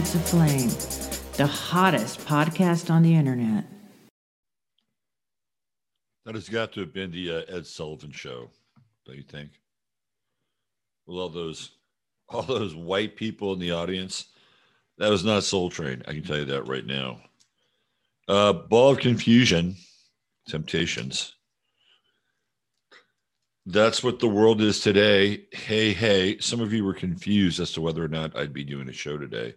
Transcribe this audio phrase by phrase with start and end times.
[0.00, 0.70] Of Flame,
[1.36, 3.66] the hottest podcast on the internet.
[6.24, 8.48] That has got to have been the uh, Ed Sullivan show,
[9.04, 9.50] don't you think?
[11.06, 11.72] With all those,
[12.30, 14.28] all those white people in the audience,
[14.96, 16.02] that was not Soul Train.
[16.08, 17.20] I can tell you that right now.
[18.26, 19.76] Uh, Ball of Confusion,
[20.48, 21.34] Temptations.
[23.66, 25.44] That's what the world is today.
[25.52, 28.88] Hey, hey, some of you were confused as to whether or not I'd be doing
[28.88, 29.56] a show today.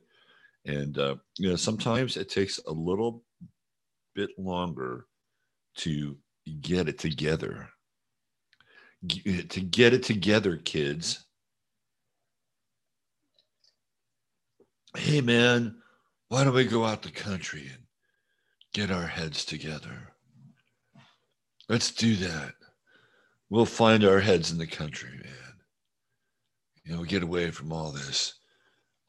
[0.66, 3.24] And, uh, you know, sometimes it takes a little
[4.16, 5.06] bit longer
[5.78, 6.18] to
[6.62, 7.70] get it together.
[9.06, 11.26] G- to get it together, kids.
[14.96, 15.76] Hey, man,
[16.30, 17.84] why don't we go out the country and
[18.74, 20.14] get our heads together?
[21.68, 22.54] Let's do that
[23.54, 25.54] we'll find our heads in the country, man.
[26.84, 28.34] You know, get away from all this,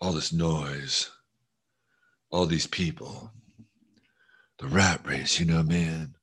[0.03, 1.11] all this noise,
[2.35, 3.31] all these people,
[4.59, 6.17] the rat race, you know, man.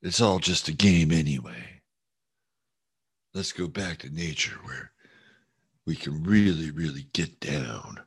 [0.00, 1.80] It's all just a game anyway.
[3.34, 4.92] Let's go back to nature where
[5.86, 7.98] we can really, really get down.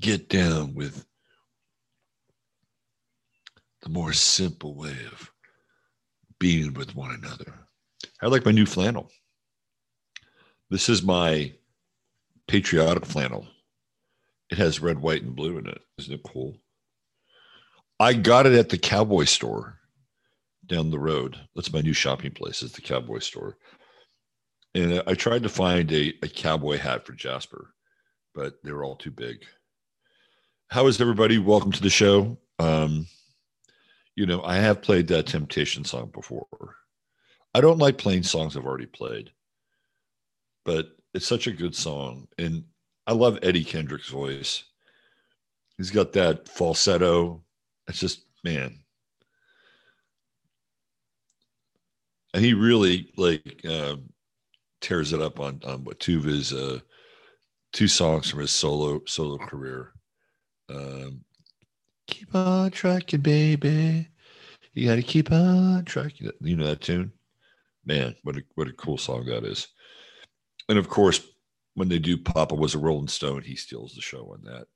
[0.00, 1.04] Get down with
[3.82, 5.30] the more simple way of
[6.38, 7.52] being with one another.
[8.22, 9.10] I like my new flannel.
[10.70, 11.52] This is my
[12.48, 13.46] patriotic flannel.
[14.50, 15.80] It has red, white, and blue in it.
[15.98, 16.56] Isn't it cool?
[17.98, 19.78] I got it at the cowboy store
[20.66, 21.38] down the road.
[21.54, 23.56] That's my new shopping place, is the cowboy store.
[24.74, 27.72] And I tried to find a, a cowboy hat for Jasper,
[28.34, 29.44] but they were all too big.
[30.68, 31.38] How is everybody?
[31.38, 32.36] Welcome to the show.
[32.58, 33.06] Um,
[34.16, 36.76] you know, I have played that Temptation song before.
[37.54, 39.30] I don't like playing songs I've already played,
[40.64, 42.28] but it's such a good song.
[42.36, 42.64] And
[43.06, 44.64] I love Eddie Kendrick's voice.
[45.76, 47.42] He's got that falsetto.
[47.86, 48.80] It's just, man.
[52.34, 53.96] And he really like uh,
[54.80, 56.80] tears it up on on what two of his uh,
[57.72, 59.92] two songs from his solo solo career.
[60.68, 61.24] Um,
[62.08, 64.08] Keep on trucking, baby.
[64.74, 66.30] You got to keep on trucking.
[66.40, 67.12] You know that tune,
[67.84, 68.14] man.
[68.22, 69.68] What a what a cool song that is.
[70.68, 71.26] And of course,
[71.76, 74.66] when they do Papa was a Rolling Stone, he steals the show on that.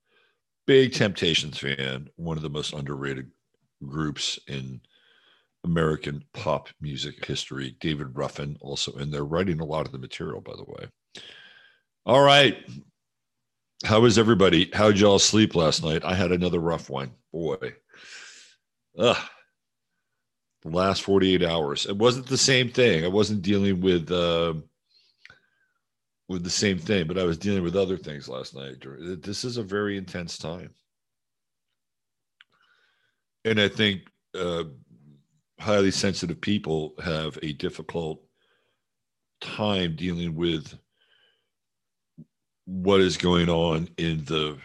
[0.66, 3.30] Big Temptations fan, one of the most underrated
[3.84, 4.82] groups in
[5.64, 7.74] American pop music history.
[7.80, 11.22] David Ruffin also in there, writing a lot of the material, by the way.
[12.04, 12.58] All right.
[13.84, 14.70] How is everybody?
[14.74, 16.04] How'd y'all sleep last night?
[16.04, 17.12] I had another rough one.
[17.32, 17.56] Boy.
[18.98, 19.16] Ugh.
[20.62, 21.86] The last 48 hours.
[21.86, 23.06] It wasn't the same thing.
[23.06, 24.52] I wasn't dealing with uh,
[26.30, 28.76] with the same thing, but I was dealing with other things last night.
[29.20, 30.70] This is a very intense time.
[33.44, 34.02] And I think
[34.38, 34.64] uh,
[35.58, 38.22] highly sensitive people have a difficult
[39.40, 40.72] time dealing with
[42.64, 44.56] what is going on in the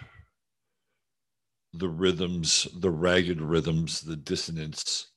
[1.74, 5.08] the rhythms, the ragged rhythms, the dissonance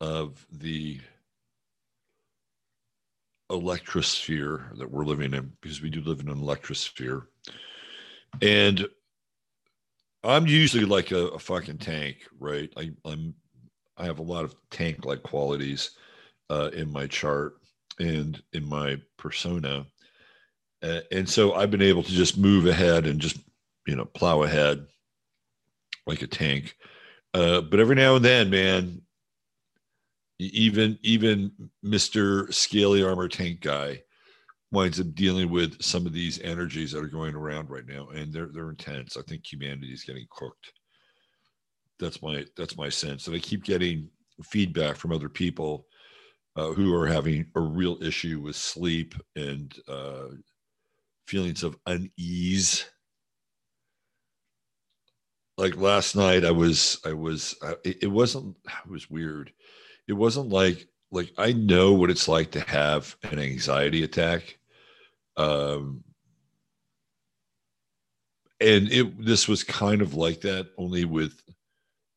[0.00, 1.00] of the
[3.50, 7.26] electrosphere that we're living in, because we do live in an electrosphere.
[8.40, 8.86] And
[10.24, 12.72] I'm usually like a, a fucking tank, right?
[12.76, 13.34] I, I'm
[13.96, 15.90] I have a lot of tank-like qualities
[16.48, 17.58] uh, in my chart
[17.98, 19.84] and in my persona
[20.82, 23.36] uh, and so I've been able to just move ahead and just,
[23.86, 24.86] you know, plow ahead
[26.06, 26.76] like a tank.
[27.34, 29.02] Uh, but every now and then, man,
[30.40, 31.52] even even
[31.84, 32.52] Mr.
[32.52, 34.02] Scaly Armor Tank guy
[34.72, 38.32] winds up dealing with some of these energies that are going around right now, and
[38.32, 39.16] they're they're intense.
[39.16, 40.72] I think humanity is getting cooked.
[41.98, 44.08] That's my that's my sense, and I keep getting
[44.44, 45.86] feedback from other people
[46.56, 50.26] uh, who are having a real issue with sleep and uh,
[51.26, 52.86] feelings of unease.
[55.56, 57.54] Like last night, I was, I was,
[57.84, 59.52] it, it wasn't, it was weird.
[60.10, 64.58] It wasn't like, like I know what it's like to have an anxiety attack.
[65.36, 66.02] Um,
[68.60, 71.40] and it this was kind of like that only with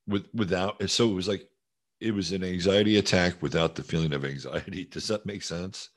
[0.07, 1.47] with without so it was like
[1.99, 4.85] it was an anxiety attack without the feeling of anxiety.
[4.91, 5.89] Does that make sense?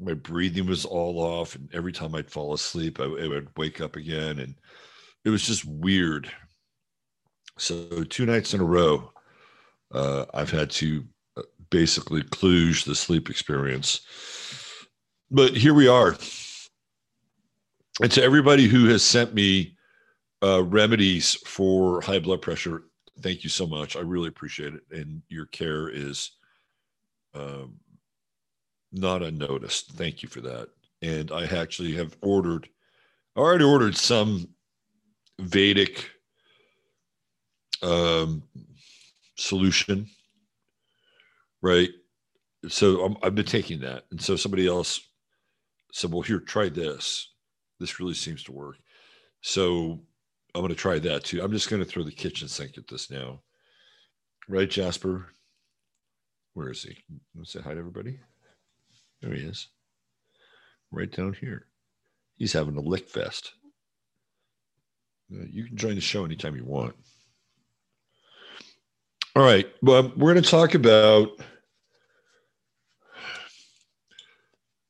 [0.00, 3.80] My breathing was all off and every time i'd fall asleep i, I would wake
[3.80, 4.56] up again and
[5.24, 6.32] it was just weird.
[7.58, 9.12] So two nights in a row
[9.92, 11.04] uh, i've had to
[11.36, 14.00] uh, basically kludge the sleep experience
[15.30, 16.16] but here we are
[18.00, 19.76] and to everybody who has sent me
[20.42, 22.84] uh, remedies for high blood pressure,
[23.20, 23.96] thank you so much.
[23.96, 24.82] I really appreciate it.
[24.92, 26.32] And your care is
[27.34, 27.74] um,
[28.92, 29.92] not unnoticed.
[29.92, 30.68] Thank you for that.
[31.02, 32.68] And I actually have ordered,
[33.36, 34.48] I already ordered some
[35.40, 36.08] Vedic
[37.82, 38.42] um,
[39.38, 40.08] solution,
[41.62, 41.90] right?
[42.68, 44.04] So i have been taking that.
[44.10, 45.00] And so somebody else
[45.92, 47.28] said, well, here, try this
[47.78, 48.76] this really seems to work.
[49.40, 50.00] So
[50.54, 51.42] I'm going to try that too.
[51.42, 53.40] I'm just going to throw the kitchen sink at this now.
[54.48, 55.26] Right, Jasper?
[56.54, 56.96] Where is he?
[57.36, 58.18] Let's say hi to everybody.
[59.20, 59.68] There he is.
[60.90, 61.66] Right down here.
[62.36, 63.52] He's having a lick fest.
[65.32, 66.94] Uh, you can join the show anytime you want.
[69.38, 69.72] All right.
[69.82, 71.28] Well, we're going to talk about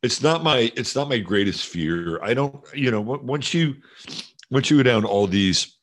[0.03, 2.19] it's not my it's not my greatest fear.
[2.23, 3.77] I don't you know once you
[4.50, 5.77] once you go down all these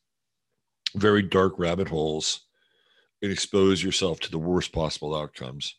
[0.96, 2.40] very dark rabbit holes
[3.22, 5.76] and expose yourself to the worst possible outcomes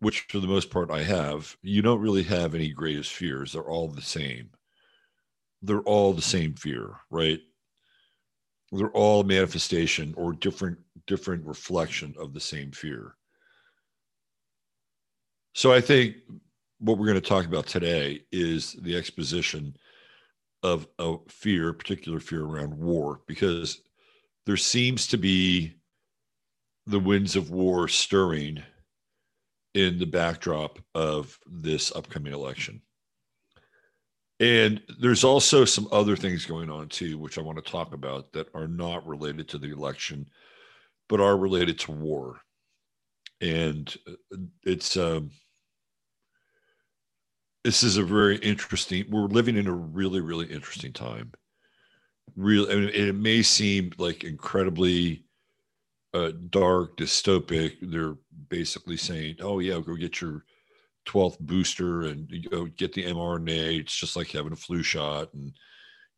[0.00, 3.52] which for the most part i have you don't really have any greatest fears.
[3.52, 4.50] They're all the same.
[5.62, 7.40] They're all the same fear right?
[8.72, 13.14] They're all manifestation or different different reflection of the same fear
[15.54, 16.16] so i think
[16.78, 19.76] what we're going to talk about today is the exposition
[20.64, 23.82] of a fear, particular fear around war, because
[24.46, 25.74] there seems to be
[26.86, 28.62] the winds of war stirring
[29.74, 32.80] in the backdrop of this upcoming election.
[34.40, 38.32] And there's also some other things going on too, which I want to talk about
[38.32, 40.26] that are not related to the election,
[41.08, 42.40] but are related to war.
[43.40, 43.94] And
[44.64, 45.30] it's, um,
[47.64, 51.32] this is a very interesting we're living in a really really interesting time.
[52.36, 55.24] Real I mean, it may seem like incredibly
[56.12, 57.76] uh, dark dystopic.
[57.80, 58.16] They're
[58.48, 60.44] basically saying oh yeah go get your
[61.06, 65.28] 12th booster and you go get the mrna it's just like having a flu shot
[65.34, 65.52] and,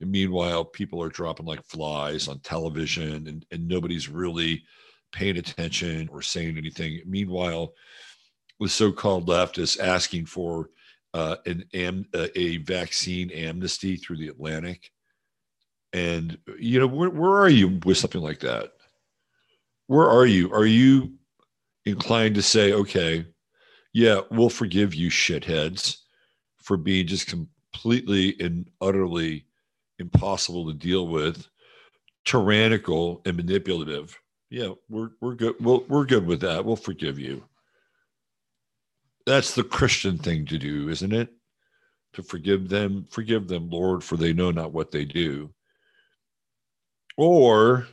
[0.00, 4.62] and meanwhile people are dropping like flies on television and, and nobody's really
[5.12, 7.72] paying attention or saying anything meanwhile
[8.60, 10.70] the so-called left is asking for
[11.14, 14.90] uh, an am, uh, a vaccine amnesty through the Atlantic.
[15.92, 18.72] And you know, where, where are you with something like that?
[19.86, 20.52] Where are you?
[20.52, 21.14] Are you
[21.86, 23.24] inclined to say, okay,
[23.92, 25.98] yeah, we'll forgive you, shitheads,
[26.58, 29.45] for being just completely and utterly
[29.98, 31.46] impossible to deal with,
[32.24, 34.18] tyrannical and manipulative?
[34.50, 35.56] Yeah, we're we're good.
[35.60, 36.64] We'll, we're good with that.
[36.64, 37.42] We'll forgive you
[39.26, 41.28] that's the Christian thing to do, isn't it?
[42.14, 45.50] To forgive them, forgive them, Lord, for they know not what they do.
[47.18, 47.88] Or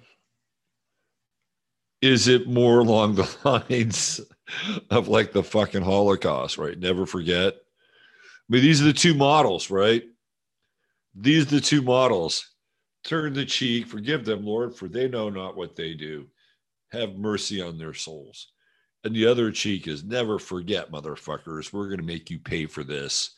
[2.01, 4.21] is it more along the lines
[4.91, 6.77] of like the fucking Holocaust, right?
[6.77, 7.55] Never forget.
[7.55, 7.59] I
[8.49, 10.03] mean, these are the two models, right?
[11.15, 12.49] These are the two models.
[13.03, 16.27] Turn the cheek, forgive them, Lord, for they know not what they do.
[16.91, 18.47] Have mercy on their souls.
[19.03, 21.73] And the other cheek is never forget, motherfuckers.
[21.73, 23.31] We're going to make you pay for this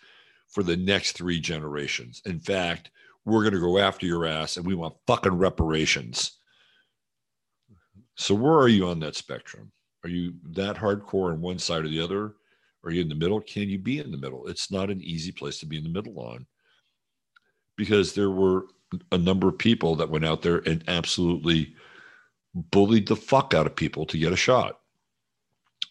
[0.47, 2.21] for the next three generations.
[2.25, 2.91] In fact,
[3.25, 6.37] we're going to go after your ass and we want fucking reparations.
[8.15, 9.71] So, where are you on that spectrum?
[10.03, 12.35] Are you that hardcore on one side or the other?
[12.83, 13.41] Are you in the middle?
[13.41, 14.47] Can you be in the middle?
[14.47, 16.45] It's not an easy place to be in the middle on
[17.75, 18.65] because there were
[19.11, 21.75] a number of people that went out there and absolutely
[22.53, 24.79] bullied the fuck out of people to get a shot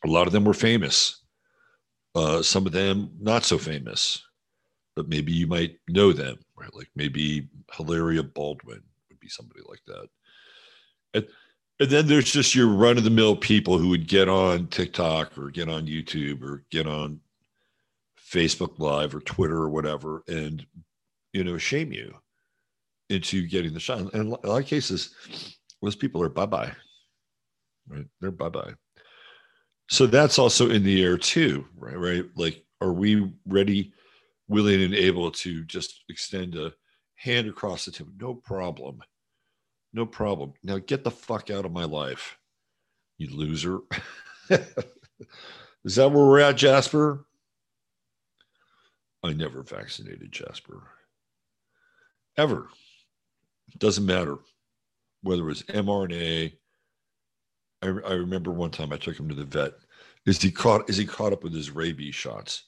[0.04, 1.22] a lot of them were famous.
[2.14, 4.22] Uh, some of them not so famous,
[4.94, 6.72] but maybe you might know them, right?
[6.74, 10.08] Like maybe Hilaria Baldwin would be somebody like that.
[11.14, 11.26] And
[11.80, 15.36] And then there's just your run of the mill people who would get on TikTok
[15.36, 17.20] or get on YouTube or get on
[18.30, 20.64] Facebook Live or Twitter or whatever and,
[21.34, 22.14] you know, shame you
[23.10, 23.98] into getting the shot.
[24.14, 25.14] And a lot of cases,
[25.82, 26.72] those people are bye bye,
[27.86, 28.06] right?
[28.22, 28.72] They're bye bye.
[29.90, 31.98] So that's also in the air too, right?
[31.98, 32.24] Right.
[32.34, 33.92] Like, are we ready,
[34.48, 36.72] willing, and able to just extend a
[37.16, 38.12] hand across the table?
[38.18, 39.02] No problem
[39.94, 40.52] no problem.
[40.62, 42.36] Now get the fuck out of my life,
[43.16, 43.78] you loser.
[44.50, 47.24] Is that where we're at, Jasper?
[49.22, 50.82] I never vaccinated Jasper.
[52.36, 52.68] Ever.
[53.72, 54.38] It doesn't matter
[55.22, 56.52] whether it was mRNA.
[57.82, 59.72] I, I remember one time I took him to the vet.
[60.26, 60.88] Is he caught?
[60.88, 62.64] Is he caught up with his rabies shots?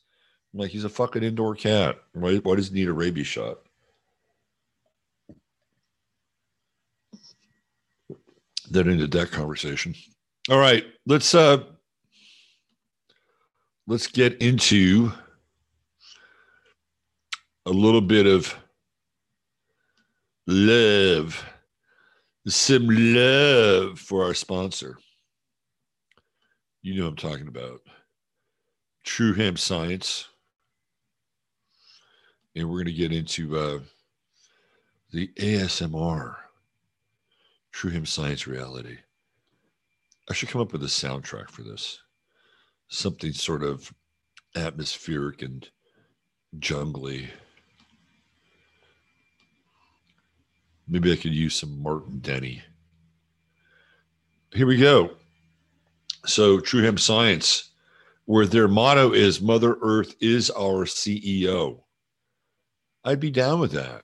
[0.53, 1.97] I'm like, he's a fucking indoor cat.
[2.13, 3.59] Why, why does he need a rabies shot?
[8.71, 9.95] that ended that conversation.
[10.49, 11.65] All right, let's uh
[13.87, 15.13] let's get into
[17.67, 18.55] a little bit of
[20.47, 21.45] love,
[22.47, 24.99] some love for our sponsor.
[26.83, 27.81] You know I'm talking about
[29.05, 30.29] True Hemp Science.
[32.55, 33.79] And we're going to get into uh,
[35.13, 36.37] the ASMR
[37.73, 38.99] True Hemp Science Reality.
[40.29, 42.01] I should come up with a soundtrack for this.
[42.89, 43.93] Something sort of
[44.57, 45.69] atmospheric and
[46.59, 47.29] jungly.
[50.89, 52.63] Maybe I could use some Martin Denny.
[54.53, 55.11] Here we go.
[56.25, 57.71] So, True Hemp Science,
[58.25, 61.83] where their motto is Mother Earth is our CEO.
[63.05, 64.03] I'd be down with that.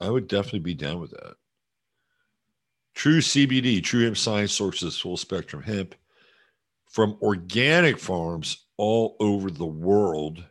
[0.00, 1.34] I would definitely be down with that.
[2.94, 5.94] True CBD, True Hemp Science sources full spectrum hemp
[6.88, 10.44] from organic farms all over the world,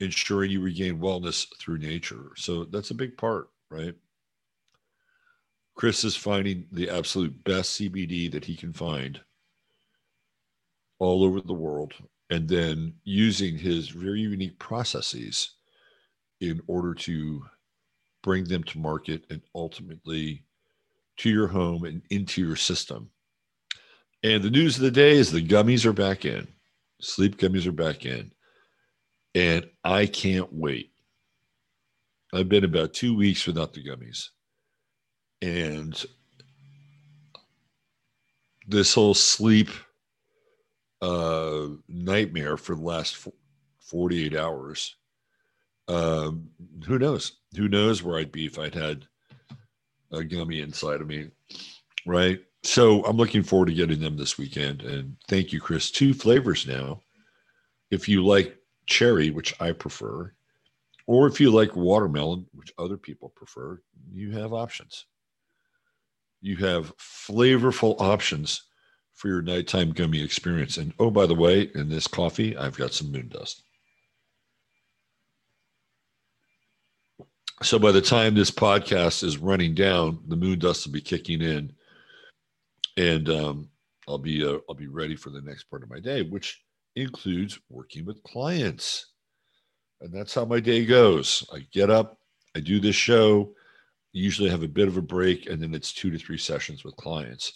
[0.00, 2.32] ensuring you regain wellness through nature.
[2.36, 3.94] So that's a big part, right?
[5.74, 9.20] Chris is finding the absolute best CBD that he can find
[10.98, 11.94] all over the world
[12.30, 15.52] and then using his very unique processes
[16.40, 17.44] in order to
[18.22, 20.44] bring them to market and ultimately
[21.16, 23.10] to your home and into your system.
[24.22, 26.46] And the news of the day is the gummies are back in.
[27.00, 28.30] Sleep gummies are back in.
[29.34, 30.92] And I can't wait.
[32.32, 34.28] I've been about two weeks without the gummies.
[35.42, 36.04] And
[38.66, 39.70] this whole sleep
[41.02, 43.28] uh, nightmare for the last
[43.78, 44.96] 48 hours.
[45.88, 46.50] Um,
[46.86, 47.38] who knows?
[47.56, 49.06] Who knows where I'd be if I'd had
[50.12, 51.28] a gummy inside of me.
[52.06, 52.40] Right.
[52.62, 54.82] So I'm looking forward to getting them this weekend.
[54.82, 55.90] And thank you, Chris.
[55.90, 57.00] Two flavors now.
[57.90, 58.56] If you like
[58.86, 60.32] cherry, which I prefer,
[61.06, 63.80] or if you like watermelon, which other people prefer,
[64.12, 65.06] you have options.
[66.40, 68.62] You have flavorful options
[69.14, 70.78] for your nighttime gummy experience.
[70.78, 73.62] And oh, by the way, in this coffee, I've got some moon dust.
[77.62, 81.42] So by the time this podcast is running down, the moon dust will be kicking
[81.42, 81.74] in,
[82.96, 83.68] and um,
[84.08, 86.62] I'll be uh, I'll be ready for the next part of my day, which
[86.96, 89.12] includes working with clients,
[90.00, 91.46] and that's how my day goes.
[91.52, 92.18] I get up,
[92.56, 93.52] I do this show,
[94.12, 96.96] usually have a bit of a break, and then it's two to three sessions with
[96.96, 97.52] clients.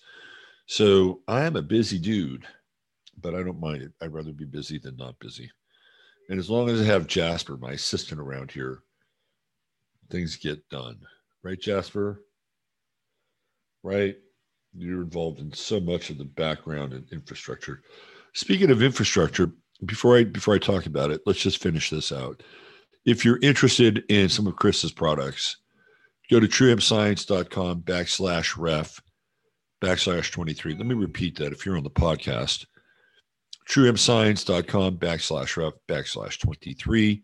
[0.66, 2.46] So I am a busy dude,
[3.20, 3.92] but I don't mind it.
[4.00, 5.50] I'd rather be busy than not busy.
[6.30, 8.82] And as long as I have Jasper, my assistant around here,
[10.11, 10.99] things get done.
[11.42, 12.23] Right, Jasper?
[13.82, 14.16] Right?
[14.76, 17.82] You're involved in so much of the background and infrastructure.
[18.32, 19.52] Speaking of infrastructure,
[19.84, 22.42] before I before I talk about it, let's just finish this out.
[23.04, 25.58] If you're interested in some of Chris's products,
[26.31, 29.00] go to truehempscience.com backslash ref
[29.83, 30.75] backslash 23.
[30.75, 32.66] Let me repeat that if you're on the podcast.
[33.69, 37.23] truehempscience.com backslash ref backslash 23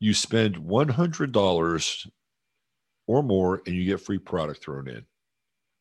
[0.00, 2.10] you spend $100
[3.06, 5.04] or more and you get free product thrown in,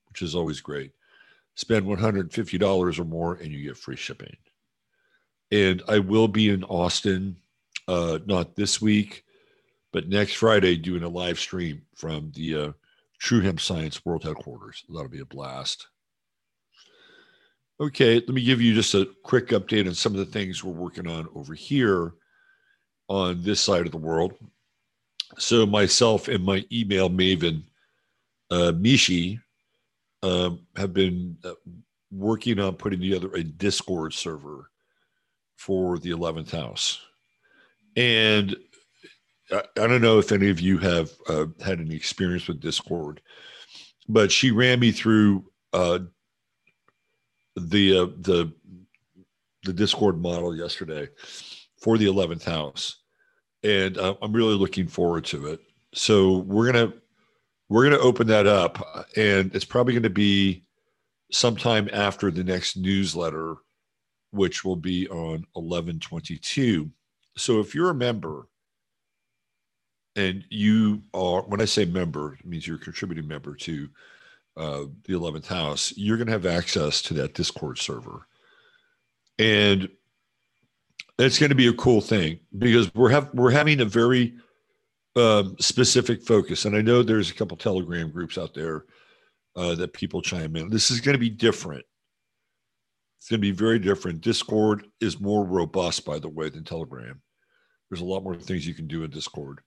[0.09, 0.91] which is always great.
[1.55, 4.35] Spend $150 or more and you get free shipping.
[5.51, 7.37] And I will be in Austin,
[7.87, 9.23] uh, not this week,
[9.91, 12.71] but next Friday doing a live stream from the uh,
[13.19, 14.83] True Hemp Science World Headquarters.
[14.89, 15.87] That'll be a blast.
[17.81, 20.73] Okay, let me give you just a quick update on some of the things we're
[20.73, 22.13] working on over here
[23.07, 24.33] on this side of the world.
[25.37, 27.63] So myself and my email maven,
[28.51, 29.39] uh, Mishi,
[30.23, 31.53] um, have been uh,
[32.11, 34.69] working on putting together a Discord server
[35.55, 36.99] for the 11th house.
[37.95, 38.55] And
[39.51, 43.21] I, I don't know if any of you have uh, had any experience with Discord,
[44.07, 45.99] but she ran me through uh,
[47.55, 48.53] the uh, the
[49.63, 51.09] the Discord model yesterday
[51.81, 53.01] for the 11th house,
[53.63, 55.59] and uh, I'm really looking forward to it.
[55.93, 56.93] So we're gonna
[57.69, 60.65] we're gonna open that up, and it's probably to be
[61.31, 63.55] sometime after the next newsletter,
[64.31, 66.89] which will be on 1122.
[67.37, 68.48] So if you're a member
[70.15, 73.89] and you are, when I say member, it means you're a contributing member to
[74.57, 78.27] uh, the 11th house, you're going to have access to that Discord server.
[79.37, 79.89] And
[81.17, 84.35] it's going to be a cool thing because we're have we're having a very
[85.15, 88.85] um, specific focus, and I know there's a couple Telegram groups out there
[89.55, 90.69] uh, that people chime in.
[90.69, 91.85] This is going to be different.
[93.17, 94.21] It's going to be very different.
[94.21, 97.21] Discord is more robust, by the way, than Telegram.
[97.89, 99.59] There's a lot more things you can do in Discord.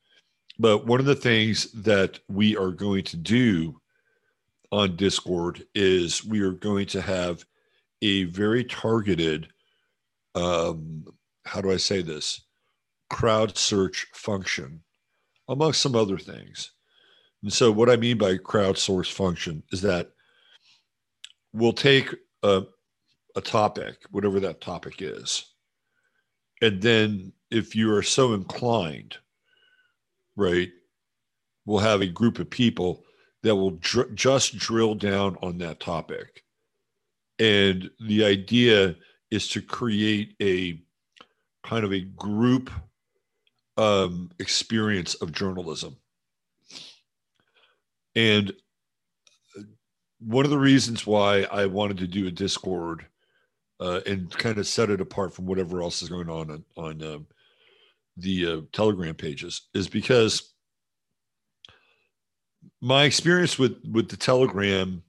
[0.59, 3.81] But one of the things that we are going to do
[4.71, 7.45] on Discord is we are going to have
[8.01, 9.49] a very targeted,
[10.35, 11.05] um,
[11.45, 12.43] how do I say this,
[13.11, 14.83] crowdsource function,
[15.49, 16.73] among some other things.
[17.43, 20.11] And so, what I mean by crowdsource function is that
[21.53, 22.63] we'll take a,
[23.37, 25.53] a topic, whatever that topic is,
[26.63, 29.17] and then if you are so inclined,
[30.37, 30.71] right,
[31.67, 33.05] we'll have a group of people
[33.43, 36.45] that will dr- just drill down on that topic.
[37.39, 38.97] And the idea
[39.31, 40.81] is to create a
[41.65, 42.71] kind of a group
[43.77, 45.97] um, experience of journalism
[48.15, 48.53] and
[49.59, 49.63] uh,
[50.21, 53.07] one of the reasons why I wanted to do a Discord
[53.81, 57.27] uh, and kind of set it apart from whatever else is going on on, um,
[58.17, 60.53] the uh, Telegram pages is because
[62.81, 65.03] my experience with with the Telegram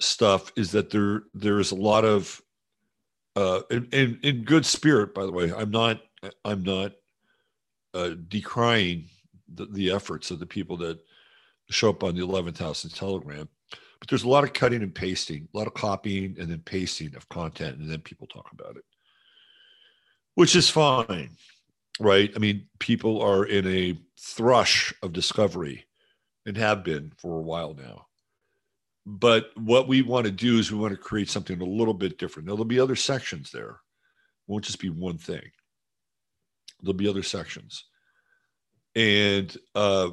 [0.00, 2.40] stuff is that there there is a lot of
[3.36, 5.14] uh, in, in, in good spirit.
[5.14, 6.00] By the way, I'm not
[6.44, 6.92] I'm not
[7.94, 9.08] uh, decrying
[9.54, 10.98] the, the efforts of the people that
[11.70, 13.48] show up on the 11th house in Telegram.
[13.98, 17.14] But there's a lot of cutting and pasting, a lot of copying and then pasting
[17.16, 18.84] of content, and then people talk about it,
[20.34, 21.30] which is fine,
[22.00, 22.30] right?
[22.34, 25.86] I mean, people are in a thrush of discovery
[26.44, 28.06] and have been for a while now.
[29.04, 32.18] But what we want to do is we want to create something a little bit
[32.18, 32.46] different.
[32.48, 33.76] Now, there'll be other sections there, it
[34.48, 35.50] won't just be one thing,
[36.82, 37.84] there'll be other sections.
[38.96, 40.10] And uh,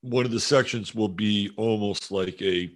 [0.00, 2.72] one of the sections will be almost like a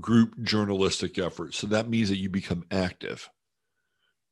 [0.00, 1.54] group journalistic effort.
[1.54, 3.28] So that means that you become active,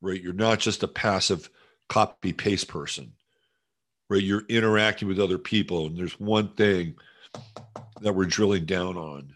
[0.01, 0.21] right?
[0.21, 1.51] You're not just a passive
[1.89, 3.13] copy paste person,
[4.09, 4.23] right?
[4.23, 5.87] You're interacting with other people.
[5.87, 6.97] And there's one thing
[8.01, 9.35] that we're drilling down on.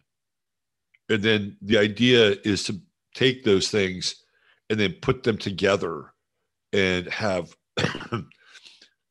[1.08, 2.80] And then the idea is to
[3.14, 4.24] take those things
[4.68, 6.12] and then put them together
[6.72, 7.54] and have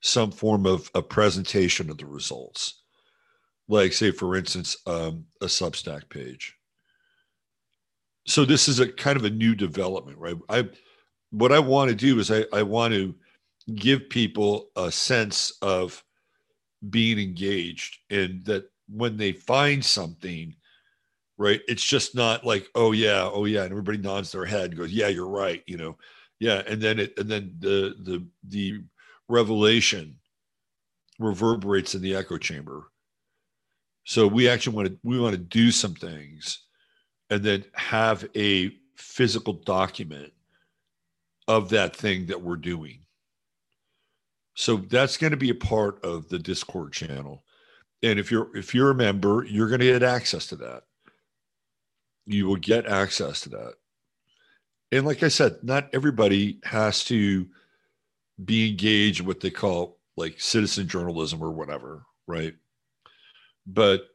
[0.01, 2.79] some form of a presentation of the results
[3.69, 6.55] like say for instance um, a substack page
[8.25, 10.67] so this is a kind of a new development right i
[11.31, 13.15] what i want to do is i, I want to
[13.75, 16.03] give people a sense of
[16.89, 20.55] being engaged and that when they find something
[21.37, 24.77] right it's just not like oh yeah oh yeah and everybody nods their head and
[24.77, 25.97] goes yeah you're right you know?
[26.39, 28.81] Yeah and then it and then the the the
[29.27, 30.15] revelation
[31.19, 32.87] reverberates in the echo chamber.
[34.05, 36.65] So we actually want to we want to do some things
[37.29, 40.33] and then have a physical document
[41.49, 42.99] of that thing that we're doing.
[44.55, 47.43] So that's going to be a part of the Discord channel.
[48.01, 50.83] And if you're if you're a member, you're going to get access to that.
[52.25, 53.73] You will get access to that.
[54.93, 57.47] And like I said, not everybody has to
[58.45, 62.55] be engaged what they call like citizen journalism or whatever, right?
[63.69, 64.07] but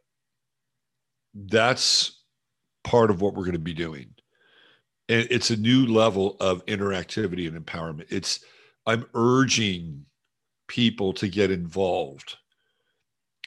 [1.34, 2.22] that's
[2.82, 4.08] part of what we're going to be doing
[5.08, 8.06] and it's a new level of interactivity and empowerment.
[8.10, 8.40] It's
[8.86, 10.04] i'm urging
[10.68, 12.36] people to get involved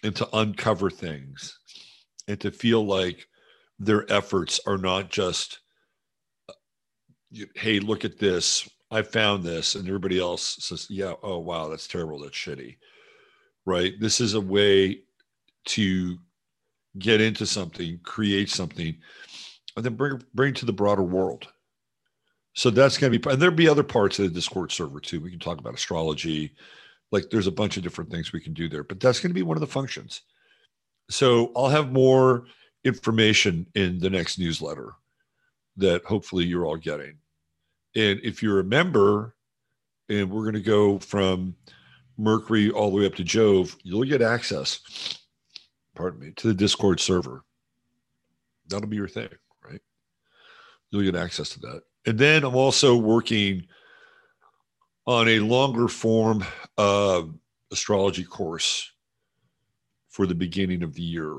[0.03, 1.59] and to uncover things
[2.27, 3.27] and to feel like
[3.79, 5.59] their efforts are not just
[7.55, 8.69] hey look at this.
[8.89, 9.75] I found this.
[9.75, 12.19] And everybody else says yeah oh wow that's terrible.
[12.19, 12.77] That's shitty.
[13.65, 13.93] Right?
[13.99, 15.01] This is a way
[15.65, 16.17] to
[16.97, 18.95] get into something, create something,
[19.77, 21.47] and then bring bring to the broader world.
[22.53, 25.21] So that's going to be, and there'll be other parts of the Discord server too.
[25.21, 26.55] We can talk about astrology,
[27.11, 29.35] like there's a bunch of different things we can do there, but that's going to
[29.35, 30.23] be one of the functions.
[31.09, 32.45] So I'll have more
[32.83, 34.93] information in the next newsletter
[35.77, 37.19] that hopefully you're all getting.
[37.95, 39.35] And if you're a member,
[40.09, 41.55] and we're going to go from
[42.17, 45.19] Mercury all the way up to Jove, you'll get access,
[45.95, 47.43] pardon me, to the Discord server.
[48.67, 49.29] That'll be your thing?
[50.91, 51.81] You'll get access to that.
[52.05, 53.67] And then I'm also working
[55.05, 56.43] on a longer form
[56.77, 57.23] uh,
[57.71, 58.91] astrology course
[60.09, 61.37] for the beginning of the year.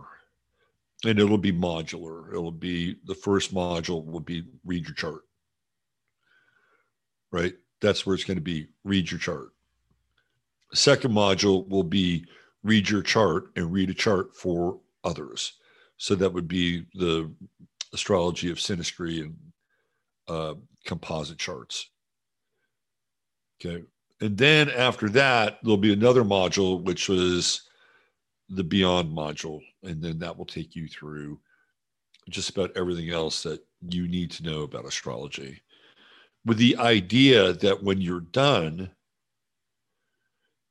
[1.04, 2.30] And it'll be modular.
[2.30, 5.22] It'll be the first module will be read your chart.
[7.30, 7.54] Right?
[7.80, 9.50] That's where it's going to be read your chart.
[10.74, 12.26] Second module will be
[12.62, 15.54] read your chart and read a chart for others.
[15.98, 17.30] So that would be the
[17.92, 19.36] astrology of synastry and
[20.28, 21.90] uh, composite charts.
[23.60, 23.82] Okay.
[24.20, 27.62] And then after that, there'll be another module, which was
[28.48, 29.60] the Beyond module.
[29.82, 31.40] And then that will take you through
[32.30, 35.62] just about everything else that you need to know about astrology.
[36.44, 38.90] With the idea that when you're done,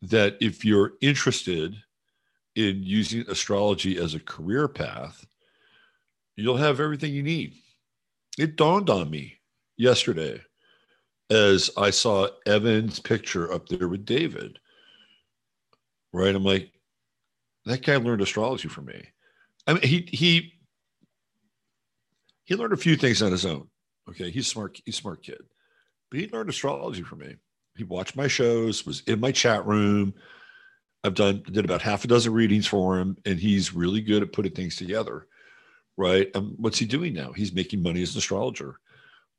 [0.02, 1.76] that if you're interested
[2.58, 5.26] in using astrology as a career path,
[6.36, 7.54] you'll have everything you need.
[8.38, 9.38] It dawned on me
[9.78, 10.42] yesterday
[11.30, 14.58] as I saw Evan's picture up there with David.
[16.12, 16.34] Right.
[16.34, 16.72] I'm like,
[17.66, 19.04] that guy learned astrology from me.
[19.68, 20.54] I mean, he he
[22.46, 23.68] he learned a few things on his own.
[24.10, 24.32] Okay.
[24.32, 25.42] He's smart, he's smart kid.
[26.10, 27.36] But he learned astrology from me.
[27.76, 30.16] He watched my shows, was in my chat room.
[31.08, 34.34] I've done did about half a dozen readings for him, and he's really good at
[34.34, 35.28] putting things together.
[35.96, 36.30] Right.
[36.36, 37.32] And what's he doing now?
[37.32, 38.80] He's making money as an astrologer.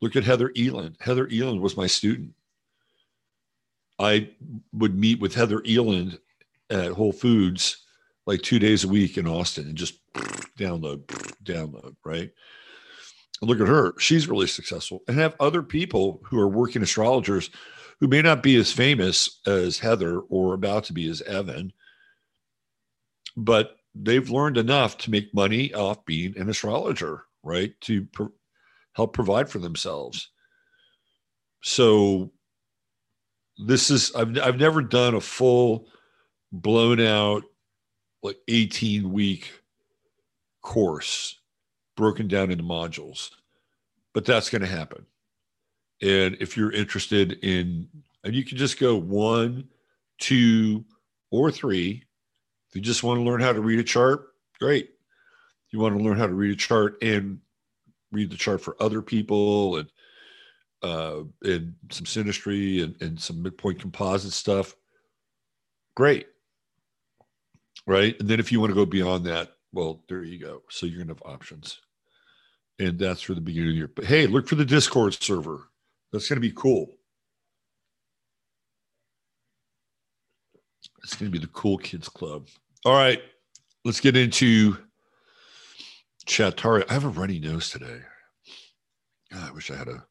[0.00, 0.96] Look at Heather Eland.
[0.98, 2.32] Heather Eland was my student.
[4.00, 4.30] I
[4.72, 6.18] would meet with Heather Eland
[6.70, 7.84] at Whole Foods
[8.26, 10.00] like two days a week in Austin and just
[10.58, 11.04] download,
[11.44, 12.30] download, right?
[13.40, 13.94] Look at her.
[13.98, 15.02] She's really successful.
[15.06, 17.50] And have other people who are working astrologers
[18.00, 21.72] who may not be as famous as Heather or about to be as Evan,
[23.36, 27.72] but they've learned enough to make money off being an astrologer, right?
[27.82, 28.06] To
[28.92, 30.30] help provide for themselves.
[31.62, 32.30] So
[33.58, 35.88] this is I've I've never done a full
[36.52, 37.42] blown out
[38.22, 39.50] like 18 week
[40.62, 41.38] course
[41.96, 43.30] broken down into modules.
[44.14, 45.06] But that's going to happen.
[46.00, 47.88] And if you're interested in
[48.24, 49.68] and you can just go one,
[50.18, 50.84] two,
[51.30, 52.04] or three.
[52.68, 54.90] If you just want to learn how to read a chart, great.
[55.70, 57.40] You want to learn how to read a chart and
[58.12, 59.88] read the chart for other people and
[60.82, 64.76] uh, and some synastry and, and some midpoint composite stuff.
[65.96, 66.28] Great.
[67.86, 68.18] Right.
[68.20, 70.62] And then if you want to go beyond that, well, there you go.
[70.70, 71.80] So you're going to have options.
[72.78, 73.90] And that's for the beginning of the year.
[73.92, 75.67] But hey, look for the Discord server.
[76.12, 76.88] That's going to be cool.
[81.02, 82.48] It's going to be the Cool Kids Club.
[82.84, 83.20] All right.
[83.84, 84.76] Let's get into
[86.26, 86.84] Chatari.
[86.88, 88.00] I have a runny nose today.
[89.32, 90.04] God, I wish I had a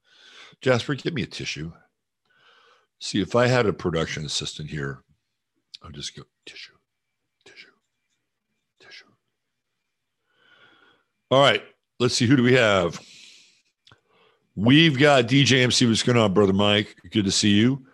[0.62, 0.96] Jasper.
[0.96, 1.72] Give me a tissue.
[3.00, 5.04] See if I had a production assistant here,
[5.84, 6.74] I'll just go tissue,
[7.46, 7.68] tissue,
[8.80, 9.06] tissue.
[11.30, 11.62] All right,
[12.00, 12.26] let's see.
[12.26, 13.00] Who do we have?
[14.60, 15.86] We've got DJ MC.
[15.86, 16.96] What's going on, brother Mike?
[17.12, 17.86] Good to see you.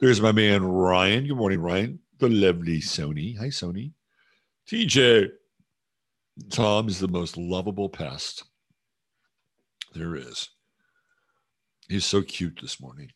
[0.00, 1.26] There's my man Ryan.
[1.26, 1.98] Good morning, Ryan.
[2.18, 3.38] The lovely Sony.
[3.38, 3.92] Hi, Sony.
[4.70, 5.30] TJ.
[6.50, 8.44] Tom is the most lovable pest
[9.94, 10.50] there is.
[11.88, 13.10] He's so cute this morning.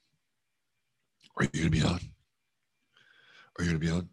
[1.36, 2.00] Are you going to be on?
[3.58, 4.08] Are you going to be on?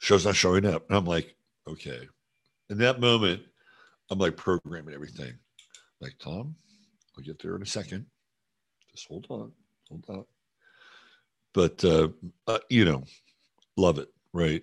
[0.00, 0.84] Show's not showing up.
[0.90, 1.34] And I'm like,
[1.66, 2.06] okay.
[2.68, 3.40] In that moment,
[4.10, 5.32] I'm like programming everything.
[6.02, 6.56] Like, Tom,
[7.16, 8.06] I'll get there in a second.
[8.90, 9.52] Just hold on.
[9.88, 10.24] Hold on.
[11.54, 12.08] But, uh,
[12.46, 13.04] uh, you know,
[13.76, 14.62] love it, right?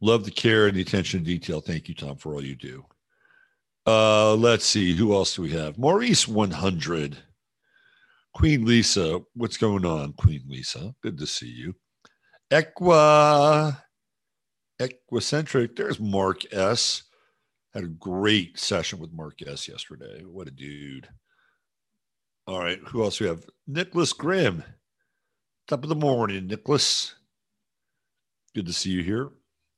[0.00, 1.60] Love the care and the attention to detail.
[1.60, 2.84] Thank you, Tom, for all you do.
[3.86, 4.94] Uh, let's see.
[4.94, 5.78] Who else do we have?
[5.78, 7.16] Maurice 100.
[8.34, 9.20] Queen Lisa.
[9.34, 10.94] What's going on, Queen Lisa?
[11.02, 11.74] Good to see you.
[12.50, 13.80] Equa.
[14.80, 15.76] Equicentric.
[15.76, 17.04] There's Mark S.
[17.72, 19.68] Had a great session with Mark S.
[19.68, 20.22] yesterday.
[20.24, 21.08] What a dude.
[22.46, 22.78] All right.
[22.86, 23.44] Who else we have?
[23.66, 24.62] Nicholas Grimm.
[25.66, 27.14] Top of the morning, Nicholas.
[28.54, 29.30] Good to see you here.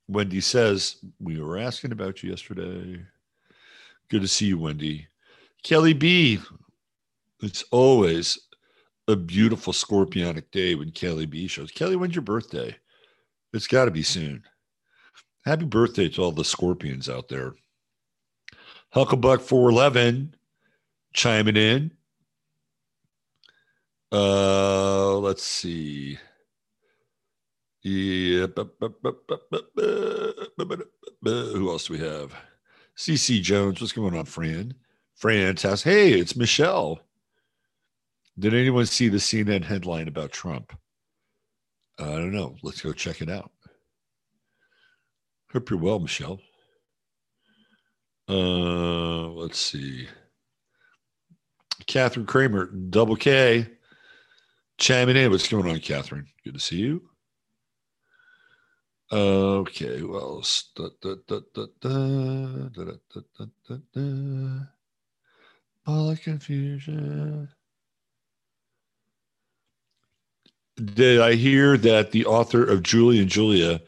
[0.09, 3.01] Wendy says, We were asking about you yesterday.
[4.09, 5.07] Good to see you, Wendy.
[5.63, 6.41] Kelly B.
[7.43, 8.39] It's always
[9.09, 11.71] a beautiful scorpionic day when Kelly B shows.
[11.71, 12.77] Kelly, when's your birthday?
[13.53, 14.43] It's got to be soon.
[15.45, 17.55] Happy birthday to all the scorpions out there.
[18.95, 20.35] Hucklebuck 411
[21.13, 21.93] chiming in.
[24.13, 26.19] Uh, let's see.
[27.83, 28.47] Yeah.
[31.23, 32.35] Who else do we have?
[32.97, 33.81] CC Jones.
[33.81, 34.75] What's going on, Fran?
[35.15, 37.01] Fran asks, Hey, it's Michelle.
[38.39, 40.73] Did anyone see the CNN headline about Trump?
[41.99, 42.57] I don't know.
[42.63, 43.51] Let's go check it out.
[45.53, 46.41] Hope you're well, Michelle.
[48.29, 50.09] Uh, let's see.
[51.87, 53.69] Catherine Kramer, double K,
[54.79, 55.31] chiming in.
[55.31, 56.27] What's going on, Catherine?
[56.45, 57.11] Good to see you.
[59.13, 60.43] Okay, well,
[65.87, 67.49] all the confusion.
[70.77, 73.81] Did I hear that the author of Julie and Julia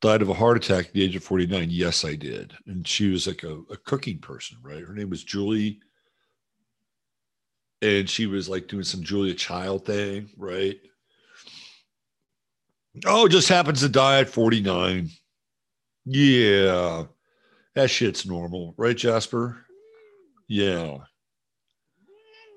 [0.00, 1.68] died of a heart attack at the age of 49?
[1.70, 2.52] Yes, I did.
[2.66, 4.84] And she was like a, a cooking person, right?
[4.84, 5.78] Her name was Julie.
[7.82, 10.78] And she was like doing some Julia Child thing, right?
[13.06, 15.08] Oh, just happens to die at 49.
[16.04, 17.04] Yeah.
[17.74, 19.64] That shit's normal, right, Jasper?
[20.48, 20.98] Yeah.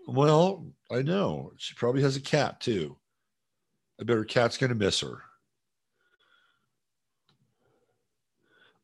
[0.08, 1.54] Well, I know.
[1.58, 2.98] She probably has a cat too.
[4.02, 5.22] I bet her cat's going to miss her.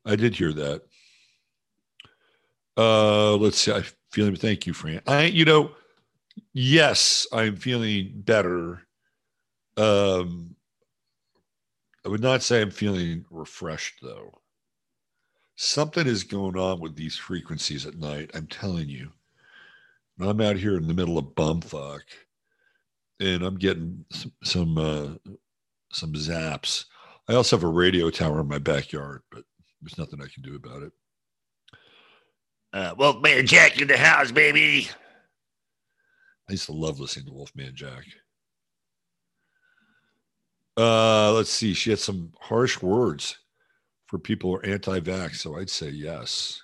[0.06, 0.82] I did hear that.
[2.76, 3.72] Uh, let's see.
[3.72, 4.36] I feeling.
[4.36, 5.02] Thank you, Fran.
[5.06, 5.72] I, you know,
[6.52, 8.82] yes, I'm feeling better.
[9.76, 10.56] Um,
[12.04, 14.32] I would not say I'm feeling refreshed though.
[15.56, 18.30] Something is going on with these frequencies at night.
[18.34, 19.10] I'm telling you.
[20.20, 22.02] I'm out here in the middle of bumfuck
[23.20, 25.08] and I'm getting some some, uh,
[25.92, 26.86] some zaps.
[27.28, 29.44] I also have a radio tower in my backyard, but
[29.80, 30.92] there's nothing I can do about it.
[32.72, 34.88] Uh, Wolfman Jack in the house, baby.
[36.50, 38.02] I used to love listening to Wolfman Jack.
[40.76, 41.74] Uh, let's see.
[41.74, 43.38] She had some harsh words
[44.06, 46.60] for people who are anti-vax, so I'd say yes.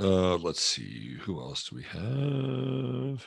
[0.00, 1.16] Uh, let's see.
[1.20, 3.24] Who else do we have?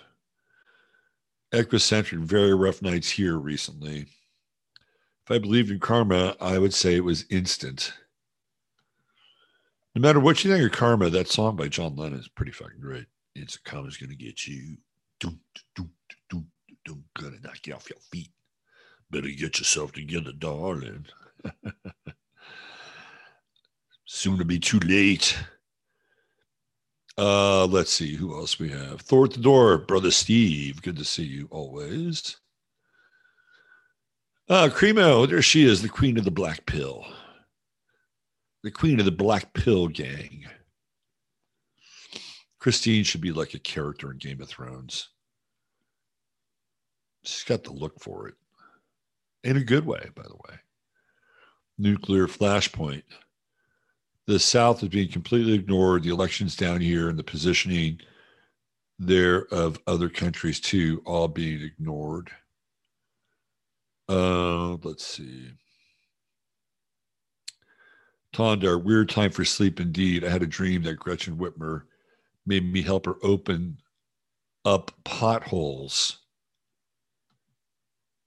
[1.54, 4.08] Equicentric, very rough nights here recently.
[5.26, 7.94] If I believed in karma, I would say it was instant.
[9.96, 12.82] No matter what you think of karma, that song by John Lennon is pretty fucking
[12.82, 13.06] great.
[13.36, 14.78] It's karma's gonna get you.
[15.20, 15.40] Doom,
[15.76, 15.92] doom,
[16.30, 16.48] doom,
[16.86, 18.32] doom, gonna knock you off your feet.
[19.10, 21.06] Better get yourself together, darling.
[24.06, 25.38] Soon to be too late.
[27.18, 29.02] Uh, let's see who else we have.
[29.02, 30.82] Thor at the door, brother Steve.
[30.82, 32.38] Good to see you always.
[34.50, 37.06] Uh, Cremo, there she is, the queen of the black pill.
[38.64, 40.46] The queen of the black pill gang.
[42.62, 45.10] Christine should be like a character in Game of Thrones.
[47.24, 48.36] She's got the look for it.
[49.44, 50.60] In a good way, by the way.
[51.80, 53.02] Nuclear flashpoint
[54.28, 56.04] the South is being completely ignored.
[56.04, 58.00] The elections down here and the positioning
[59.00, 62.30] there of other countries too, all being ignored.
[64.08, 65.50] Uh, let's see.
[68.32, 70.24] Tondar, weird time for sleep indeed.
[70.24, 71.86] I had a dream that Gretchen Whitmer
[72.52, 73.78] made me help her open
[74.66, 76.18] up potholes.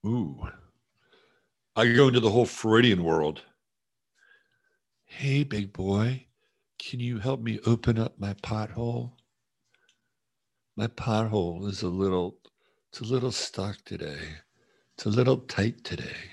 [0.03, 0.47] Ooh.
[1.75, 3.43] I go into the whole Freudian world.
[5.03, 6.25] Hey, big boy,
[6.79, 9.11] can you help me open up my pothole?
[10.75, 12.39] My pothole is a little,
[12.89, 14.37] it's a little stuck today.
[14.95, 16.31] It's a little tight today.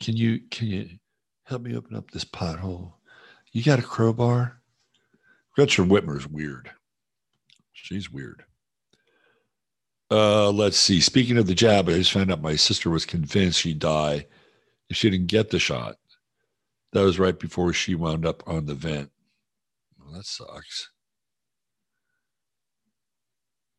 [0.00, 0.88] Can you, can you
[1.44, 2.94] help me open up this pothole?
[3.52, 4.59] You got a crowbar?
[5.60, 6.70] Gretchen Whitmer's weird.
[7.74, 8.44] She's weird.
[10.10, 11.02] Uh, let's see.
[11.02, 14.26] Speaking of the jab, I just found out my sister was convinced she'd die
[14.88, 15.96] if she didn't get the shot.
[16.94, 19.10] That was right before she wound up on the vent.
[19.98, 20.88] Well, that sucks.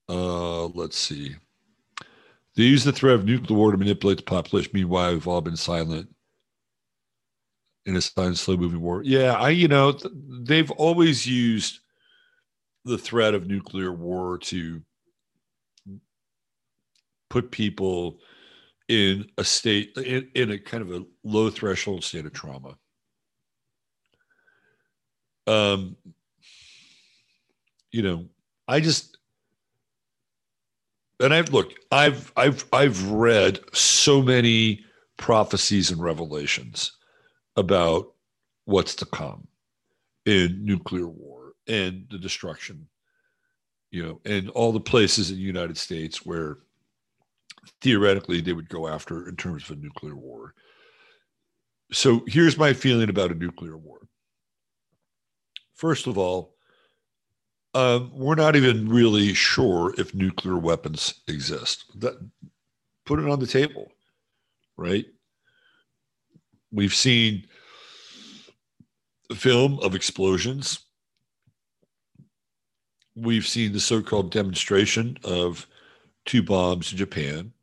[0.07, 1.35] Uh, let's see.
[2.55, 4.69] They use the threat of nuclear war to manipulate the population.
[4.75, 6.13] Meanwhile, we've all been silent
[7.85, 9.01] in a silent, slow moving war.
[9.03, 10.13] Yeah, I, you know, th-
[10.43, 11.79] they've always used
[12.85, 14.81] the threat of nuclear war to
[17.29, 18.19] put people
[18.87, 22.75] in a state, in, in a kind of a low threshold state of trauma.
[25.47, 25.95] um,
[27.91, 28.25] you know,
[28.67, 29.17] I just
[31.19, 34.83] and I've look, I've I've I've read so many
[35.17, 36.93] prophecies and revelations
[37.55, 38.13] about
[38.65, 39.47] what's to come
[40.25, 42.87] in nuclear war and the destruction,
[43.91, 46.57] you know, and all the places in the United States where
[47.81, 50.53] theoretically they would go after in terms of a nuclear war.
[51.91, 53.99] So here's my feeling about a nuclear war.
[55.75, 56.55] First of all,
[57.73, 61.85] um, we're not even really sure if nuclear weapons exist.
[61.99, 62.15] That
[63.05, 63.91] put it on the table,
[64.77, 65.05] right?
[66.71, 67.47] We've seen
[69.35, 70.79] film of explosions.
[73.15, 75.67] We've seen the so-called demonstration of
[76.25, 77.53] two bombs in Japan.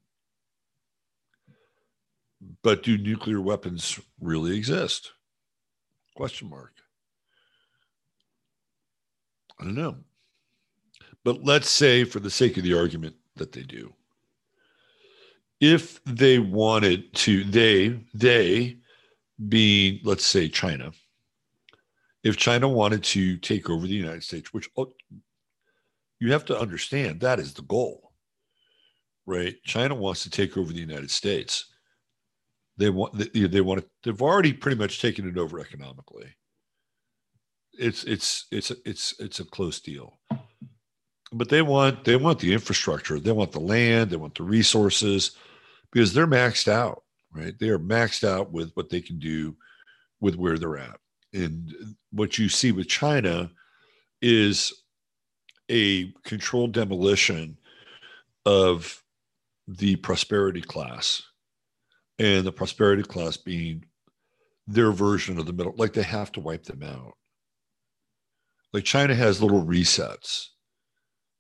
[2.63, 5.13] But do nuclear weapons really exist?
[6.15, 6.73] Question mark.
[9.59, 9.97] I don't know.
[11.25, 13.95] But let's say, for the sake of the argument, that they do.
[15.61, 18.77] If they wanted to, they, they
[19.47, 20.93] being, let's say, China,
[22.25, 24.93] if China wanted to take over the United States, which oh,
[26.19, 28.13] you have to understand that is the goal,
[29.27, 29.55] right?
[29.65, 31.67] China wants to take over the United States.
[32.77, 36.35] They want, they, they want to, they've already pretty much taken it over economically.
[37.73, 40.19] It's it's it's it's it's a close deal.
[41.31, 43.21] But they want they want the infrastructure.
[43.21, 44.11] They want the land.
[44.11, 45.37] They want the resources
[45.93, 47.05] because they're maxed out
[47.39, 47.59] right?
[47.59, 49.57] They are maxed out with what they can do
[50.21, 50.99] with where they're at.
[51.33, 51.73] And
[52.11, 53.51] what you see with china
[54.21, 54.73] is
[55.71, 57.59] a controlled demolition
[58.47, 59.03] of
[59.67, 61.23] the prosperity class
[62.19, 63.85] and the prosperity class being
[64.67, 67.15] their version of the middle like they have to wipe them out.
[68.73, 70.49] Like China has little resets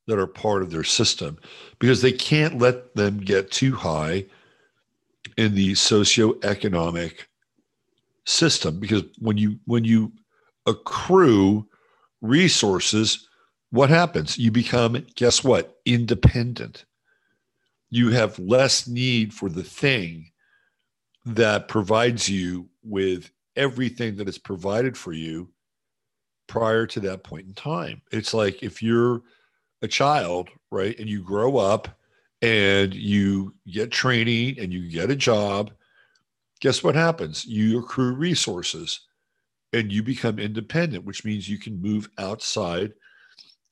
[0.07, 1.39] that are part of their system
[1.79, 4.27] because they can't let them get too high
[5.37, 7.15] in the socioeconomic
[8.25, 10.13] system because when you when you
[10.67, 11.67] accrue
[12.21, 13.29] resources
[13.71, 14.39] what happens?
[14.39, 15.77] You become guess what?
[15.85, 16.85] Independent.
[17.91, 20.31] You have less need for the thing
[21.27, 25.51] that provides you with everything that is provided for you
[26.47, 28.01] prior to that point in time.
[28.11, 29.23] It's like if you're
[29.83, 31.98] a child, right, and you grow up
[32.43, 35.73] and you get training and you get a job,
[36.61, 37.45] guess what happens?
[37.45, 39.01] You accrue resources
[39.73, 42.93] and you become independent, which means you can move outside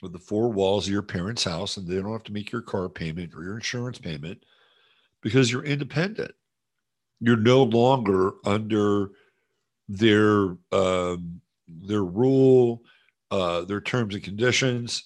[0.02, 2.62] of the four walls of your parents' house and they don't have to make your
[2.62, 4.42] car payment or your insurance payment
[5.22, 6.32] because you're independent.
[7.20, 9.12] You're no longer under
[9.88, 12.82] their um, their rule,
[13.30, 15.04] uh, their terms and conditions,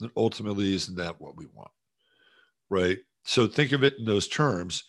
[0.00, 1.70] and ultimately isn't that what we want?
[2.70, 2.98] Right.
[3.24, 4.84] So think of it in those terms.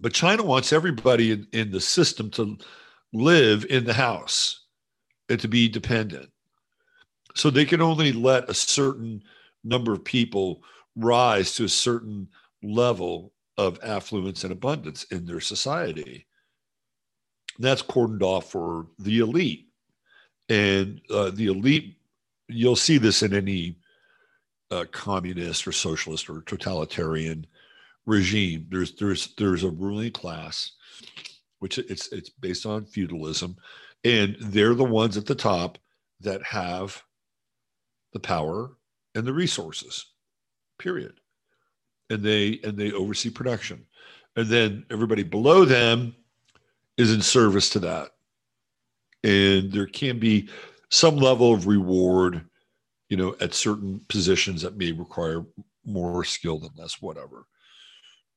[0.00, 2.58] But China wants everybody in, in the system to
[3.12, 4.66] live in the house
[5.28, 6.30] and to be dependent.
[7.34, 9.22] So they can only let a certain
[9.64, 10.62] number of people
[10.96, 12.28] rise to a certain
[12.62, 16.26] level of affluence and abundance in their society
[17.58, 19.68] that's cordoned off for the elite.
[20.48, 21.96] And uh, the elite,
[22.48, 23.76] you'll see this in any
[24.72, 27.46] uh, communist or socialist or totalitarian
[28.06, 28.66] regime.
[28.70, 30.72] There's there's there's a ruling class,
[31.58, 33.56] which it's it's based on feudalism,
[34.04, 35.78] and they're the ones at the top
[36.20, 37.02] that have
[38.12, 38.72] the power
[39.14, 40.06] and the resources.
[40.78, 41.14] Period.
[42.10, 43.84] And they and they oversee production,
[44.36, 46.14] and then everybody below them
[46.96, 48.10] is in service to that.
[49.24, 50.48] And there can be
[50.90, 52.44] some level of reward,
[53.12, 55.44] you know, at certain positions that may require
[55.84, 57.44] more skill than less, whatever.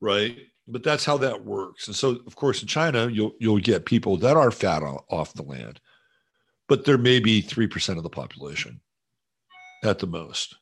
[0.01, 0.37] Right.
[0.67, 1.87] But that's how that works.
[1.87, 5.43] And so, of course, in China, you'll you'll get people that are fat off the
[5.43, 5.79] land,
[6.67, 8.81] but there may be three percent of the population
[9.81, 10.57] at the most.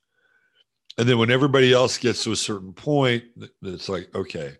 [0.99, 3.23] And then when everybody else gets to a certain point,
[3.63, 4.53] it's like, okay,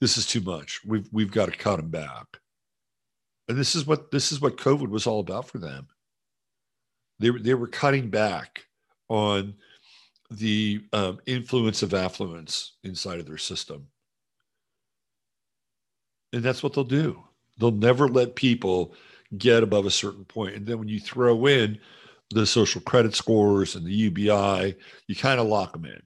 [0.00, 0.80] this is too much.
[0.84, 2.26] We've we've got to cut them back.
[3.48, 5.86] And this is what this is what COVID was all about for them.
[7.20, 8.64] They they were cutting back
[9.08, 9.54] on
[10.30, 13.86] the um, influence of affluence inside of their system,
[16.32, 17.22] and that's what they'll do.
[17.58, 18.94] They'll never let people
[19.36, 21.78] get above a certain point, and then when you throw in
[22.30, 26.02] the social credit scores and the UBI, you kind of lock them in.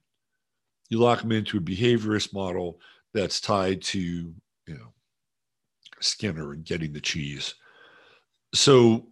[0.89, 2.79] You lock them into a behaviorist model
[3.13, 4.33] that's tied to you
[4.67, 4.93] know
[5.99, 7.55] Skinner and getting the cheese.
[8.53, 9.07] So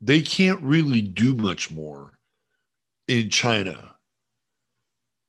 [0.00, 2.18] they can't really do much more
[3.08, 3.96] in China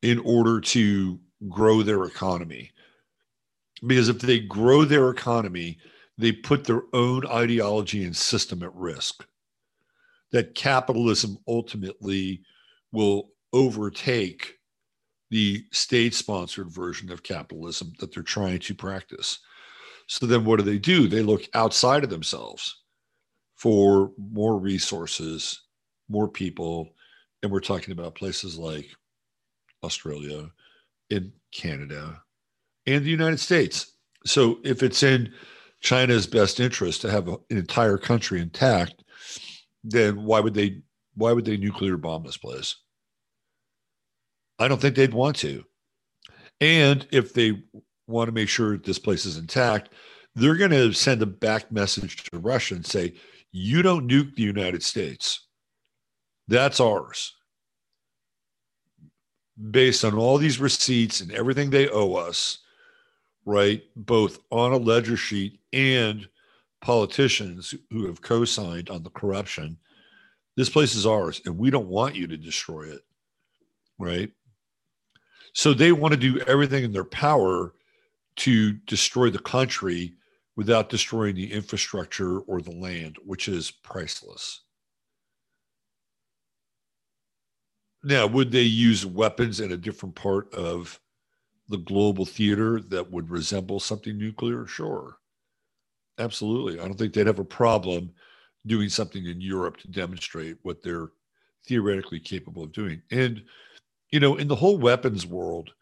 [0.02, 1.20] in order to
[1.50, 2.72] grow their economy.
[3.86, 5.80] Because if they grow their economy,
[6.18, 9.26] they put their own ideology and system at risk.
[10.32, 12.44] That capitalism ultimately
[12.92, 14.60] will overtake
[15.30, 19.40] the state sponsored version of capitalism that they're trying to practice.
[20.08, 21.08] So then what do they do?
[21.08, 22.81] They look outside of themselves
[23.62, 25.62] for more resources,
[26.10, 26.90] more people.
[27.44, 28.88] And we're talking about places like
[29.84, 30.50] Australia
[31.12, 32.24] and Canada
[32.88, 33.94] and the United States.
[34.26, 35.32] So if it's in
[35.80, 39.04] China's best interest to have an entire country intact,
[39.84, 40.82] then why would they
[41.14, 42.78] why would they nuclear bomb this place?
[44.58, 45.66] I don't think they'd want to.
[46.60, 47.62] And if they
[48.08, 49.90] want to make sure this place is intact,
[50.34, 53.14] they're going to send a back message to Russia and say,
[53.52, 55.48] you don't nuke the United States.
[56.48, 57.34] That's ours.
[59.70, 62.60] Based on all these receipts and everything they owe us,
[63.46, 63.84] right?
[63.96, 66.28] Both on a ledger sheet and
[66.82, 69.78] politicians who have co signed on the corruption.
[70.58, 73.02] This place is ours, and we don't want you to destroy it,
[73.98, 74.32] right?
[75.54, 77.74] So they want to do everything in their power
[78.38, 80.16] to destroy the country
[80.56, 84.62] without destroying the infrastructure or the land, which is priceless.
[88.04, 91.00] Now, would they use weapons in a different part of
[91.70, 94.68] the global theater that would resemble something nuclear?
[94.68, 95.18] Sure.
[96.18, 96.80] Absolutely.
[96.80, 98.12] I don't think they'd have a problem
[98.66, 101.10] doing something in Europe to demonstrate what they're
[101.68, 103.02] theoretically capable of doing.
[103.12, 103.44] And,
[104.12, 105.74] you know, in the whole weapons world,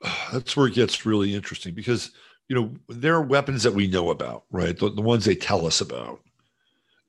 [0.32, 2.10] that's where it gets really interesting because
[2.48, 4.78] you know, there are weapons that we know about, right?
[4.78, 6.20] The, the ones they tell us about,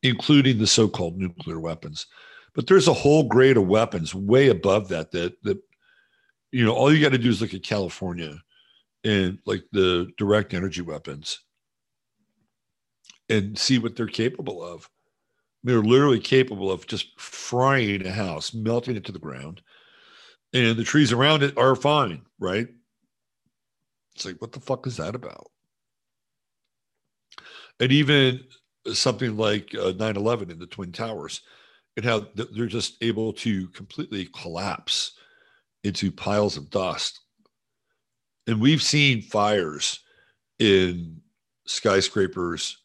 [0.02, 2.08] including the so-called nuclear weapons.
[2.54, 5.60] But there's a whole grade of weapons way above that that that
[6.52, 8.38] you know, all you got to do is look at California
[9.04, 11.42] and like the direct energy weapons
[13.30, 14.90] and see what they're capable of.
[15.66, 19.62] They're literally capable of just frying a house, melting it to the ground,
[20.54, 22.68] and the trees around it are fine, right?
[24.16, 25.48] It's like, what the fuck is that about?
[27.80, 28.42] And even
[28.94, 31.42] something like uh, 9 11 in the Twin Towers,
[31.98, 35.14] and how they're just able to completely collapse
[35.84, 37.22] into piles of dust.
[38.48, 40.00] And we've seen fires
[40.60, 41.22] in
[41.66, 42.78] skyscrapers,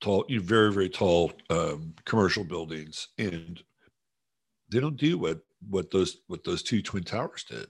[0.00, 3.62] tall, very, very tall um, commercial buildings, and
[4.70, 7.68] they don't do what what those what those two twin towers did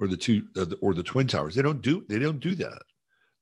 [0.00, 1.54] or the two uh, or the twin towers.
[1.54, 2.82] They don't do they don't do that.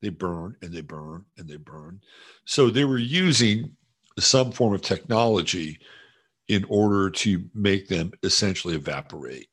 [0.03, 2.01] They burn and they burn and they burn.
[2.45, 3.77] So they were using
[4.19, 5.79] some form of technology
[6.49, 9.49] in order to make them essentially evaporate,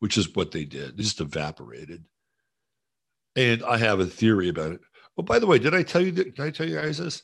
[0.00, 0.96] which is what they did.
[0.96, 2.04] They just evaporated.
[3.36, 4.80] And I have a theory about it.
[5.18, 6.34] Oh, by the way, did I tell you that?
[6.36, 7.22] Did I tell you guys this?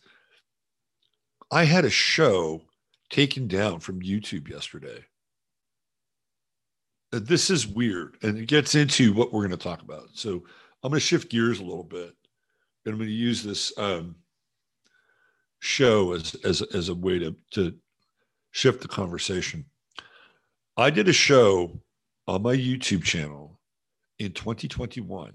[1.50, 2.62] I had a show
[3.10, 5.04] taken down from YouTube yesterday
[7.12, 10.08] this is weird and it gets into what we're going to talk about.
[10.14, 10.42] So
[10.82, 12.14] I'm going to shift gears a little bit
[12.84, 14.16] and I'm going to use this um,
[15.60, 17.74] show as, as, as a way to, to
[18.50, 19.64] shift the conversation.
[20.76, 21.78] I did a show
[22.26, 23.60] on my YouTube channel
[24.18, 25.34] in 2021.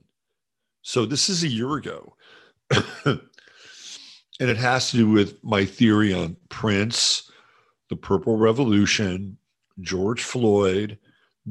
[0.81, 2.15] So this is a year ago.
[3.05, 3.19] and
[4.39, 7.29] it has to do with my theory on Prince,
[7.89, 9.37] the Purple Revolution,
[9.81, 10.97] George Floyd,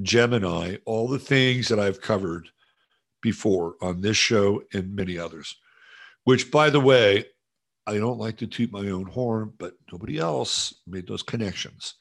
[0.03, 2.49] Gemini, all the things that I've covered
[3.23, 5.57] before on this show and many others,
[6.25, 7.25] which, by the way,
[7.87, 11.95] I don't like to toot my own horn, but nobody else made those connections.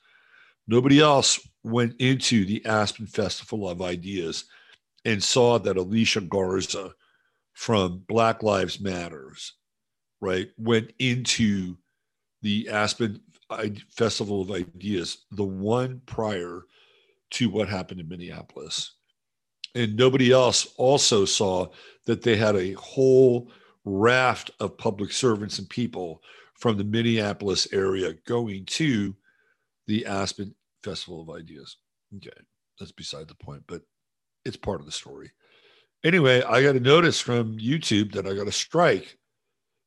[0.68, 4.46] Nobody else went into the Aspen Festival of Ideas
[5.06, 6.93] and saw that Alicia Garza
[7.54, 9.54] from Black Lives Matters,
[10.22, 11.78] right, went into
[12.41, 13.22] the Aspen
[13.89, 16.64] Festival of Ideas, the one prior
[17.32, 18.96] to what happened in Minneapolis.
[19.74, 21.68] And nobody else also saw
[22.06, 23.52] that they had a whole
[23.84, 26.22] raft of public servants and people
[26.54, 29.16] from the Minneapolis area going to
[29.88, 31.78] the Aspen Festival of Ideas.
[32.16, 32.30] Okay,
[32.80, 33.82] that's beside the point, but
[34.46, 35.32] it's part of the story.
[36.04, 39.18] Anyway, I got a notice from YouTube that I got a strike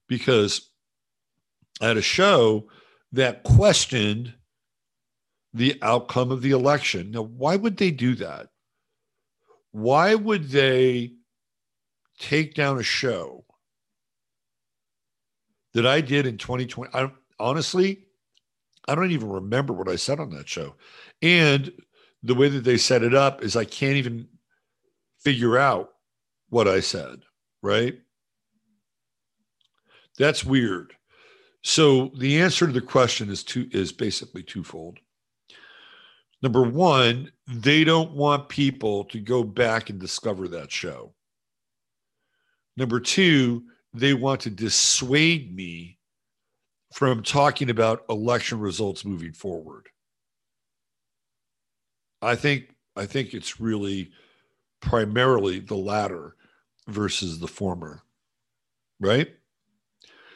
[0.08, 0.70] because
[1.80, 2.68] I had a show
[3.12, 4.34] that questioned
[5.54, 7.10] the outcome of the election.
[7.10, 8.48] Now, why would they do that?
[9.72, 11.12] Why would they
[12.18, 13.44] take down a show
[15.74, 16.90] that I did in 2020?
[16.94, 18.06] I, honestly,
[18.86, 20.74] I don't even remember what I said on that show.
[21.22, 21.72] And
[22.22, 24.28] the way that they set it up is I can't even
[25.20, 25.90] figure out
[26.48, 27.20] what I said,
[27.62, 27.98] right?
[30.18, 30.94] That's weird.
[31.62, 34.98] So the answer to the question is two is basically twofold.
[36.42, 41.14] Number one, they don't want people to go back and discover that show.
[42.76, 45.98] Number two, they want to dissuade me
[46.92, 49.88] from talking about election results moving forward.
[52.22, 54.10] I think I think it's really
[54.80, 56.36] primarily the latter
[56.86, 58.02] versus the former.
[59.00, 59.28] Right?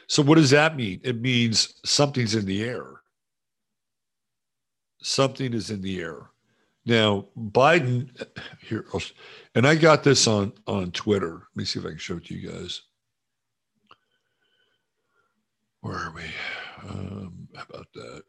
[0.07, 1.01] So what does that mean?
[1.03, 3.02] It means something's in the air.
[5.03, 6.31] Something is in the air.
[6.85, 8.09] Now, Biden
[8.61, 8.85] here
[9.53, 11.33] and I got this on on Twitter.
[11.33, 12.81] Let me see if I can show it to you guys.
[15.81, 16.23] Where are we?
[16.89, 18.23] Um, how about that?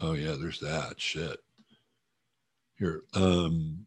[0.00, 1.38] Oh yeah, there's that shit.
[2.78, 3.02] Here.
[3.14, 3.86] Um,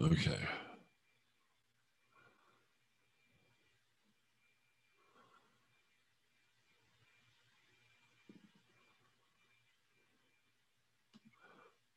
[0.00, 0.38] Okay.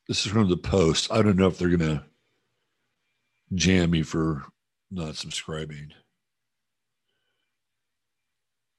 [0.07, 1.11] This is from the post.
[1.11, 2.03] I don't know if they're going to
[3.53, 4.43] jam me for
[4.91, 5.93] not subscribing.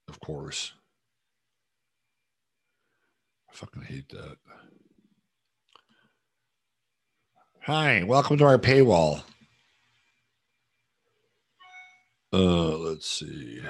[0.09, 0.73] Of course.
[3.51, 4.37] I fucking hate that.
[7.67, 9.23] Hi, welcome to our paywall.
[12.33, 13.61] Uh, let's see.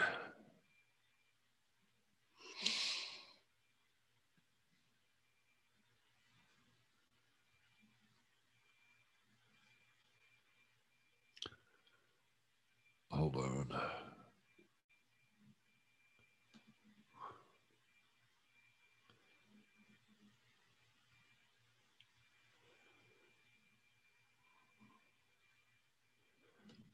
[13.10, 13.55] Hold on.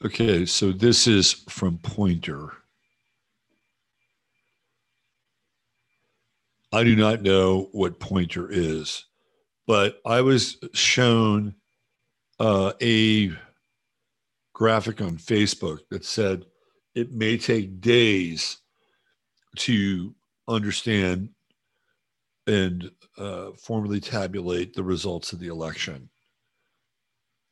[0.04, 2.48] Okay, so this is from Poynter.
[6.72, 9.04] I do not know what Poynter is,
[9.68, 11.54] but I was shown
[12.40, 13.30] uh, a
[14.52, 16.46] graphic on Facebook that said
[16.96, 18.58] it may take days
[19.58, 20.12] to
[20.48, 21.28] understand
[22.48, 26.10] and uh, formally tabulate the results of the election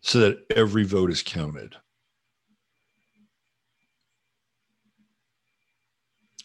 [0.00, 1.76] so that every vote is counted.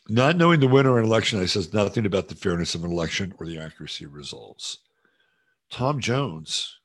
[0.08, 2.92] Not knowing the winner of an election, I says nothing about the fairness of an
[2.92, 4.80] election or the accuracy of results.
[5.72, 6.80] Tom Jones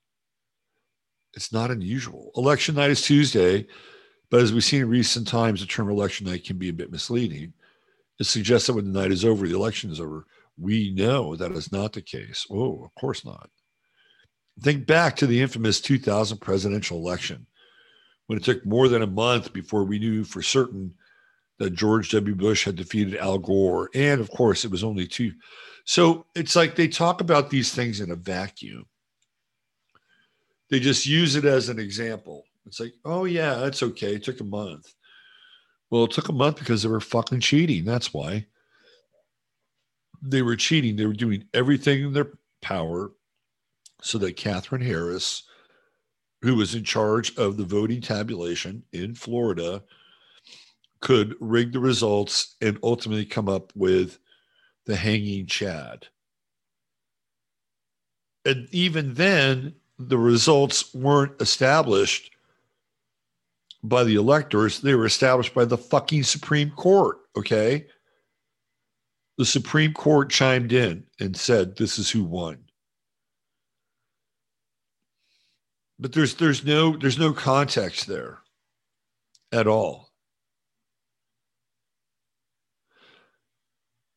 [1.34, 2.32] it's not unusual.
[2.36, 3.66] Election night is Tuesday,
[4.30, 6.90] but as we've seen in recent times, the term election night can be a bit
[6.90, 7.52] misleading.
[8.18, 10.26] It suggests that when the night is over, the election is over.
[10.58, 12.46] We know that is not the case.
[12.50, 13.50] Oh, of course not.
[14.60, 17.46] Think back to the infamous 2000 presidential election
[18.26, 20.94] when it took more than a month before we knew for certain
[21.60, 22.34] that George W.
[22.34, 23.88] Bush had defeated Al Gore.
[23.94, 25.32] And of course, it was only two.
[25.84, 28.86] So it's like they talk about these things in a vacuum
[30.70, 32.44] they just use it as an example.
[32.64, 34.14] It's like, oh yeah, that's okay.
[34.14, 34.94] It took a month.
[35.90, 37.84] Well, it took a month because they were fucking cheating.
[37.84, 38.46] That's why.
[40.22, 40.96] They were cheating.
[40.96, 42.32] They were doing everything in their
[42.62, 43.10] power
[44.00, 45.42] so that Katherine Harris,
[46.42, 49.82] who was in charge of the voting tabulation in Florida,
[51.00, 54.18] could rig the results and ultimately come up with
[54.86, 56.06] the hanging Chad.
[58.44, 62.32] And even then, the results weren't established
[63.82, 67.18] by the electors, they were established by the fucking Supreme Court.
[67.36, 67.86] Okay.
[69.38, 72.58] The Supreme Court chimed in and said, this is who won.
[75.98, 78.38] But there's there's no there's no context there
[79.52, 80.09] at all.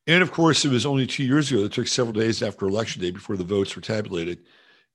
[0.06, 1.64] And of course, it was only two years ago.
[1.64, 4.40] It took several days after election day before the votes were tabulated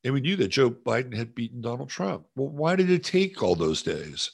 [0.04, 2.26] and we knew that Joe Biden had beaten Donald Trump.
[2.36, 4.32] Well, why did it take all those days?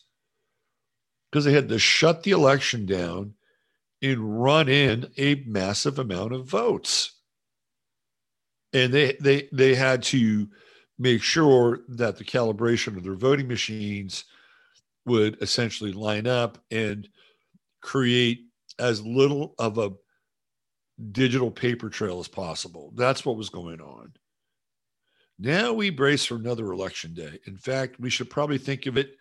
[1.31, 3.33] Because they had to shut the election down
[4.01, 7.13] and run in a massive amount of votes.
[8.73, 10.47] And they they they had to
[10.99, 14.25] make sure that the calibration of their voting machines
[15.05, 17.07] would essentially line up and
[17.81, 18.45] create
[18.79, 19.91] as little of a
[21.11, 22.91] digital paper trail as possible.
[22.95, 24.13] That's what was going on.
[25.37, 27.39] Now we brace for another election day.
[27.45, 29.17] In fact, we should probably think of it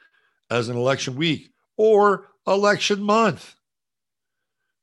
[0.50, 3.54] as an election week or election month.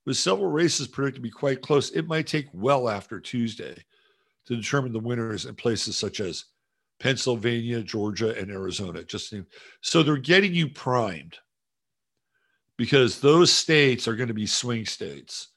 [0.05, 3.75] With several races predicted to be quite close, it might take well after Tuesday
[4.47, 6.45] to determine the winners in places such as
[6.99, 9.03] Pennsylvania, Georgia, and Arizona.
[9.03, 9.33] Just
[9.81, 11.37] so they're getting you primed
[12.77, 15.49] because those states are going to be swing states,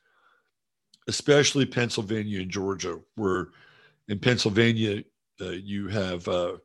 [1.08, 3.48] especially Pennsylvania and Georgia, where
[4.08, 5.02] in Pennsylvania
[5.40, 6.56] uh, you have uh,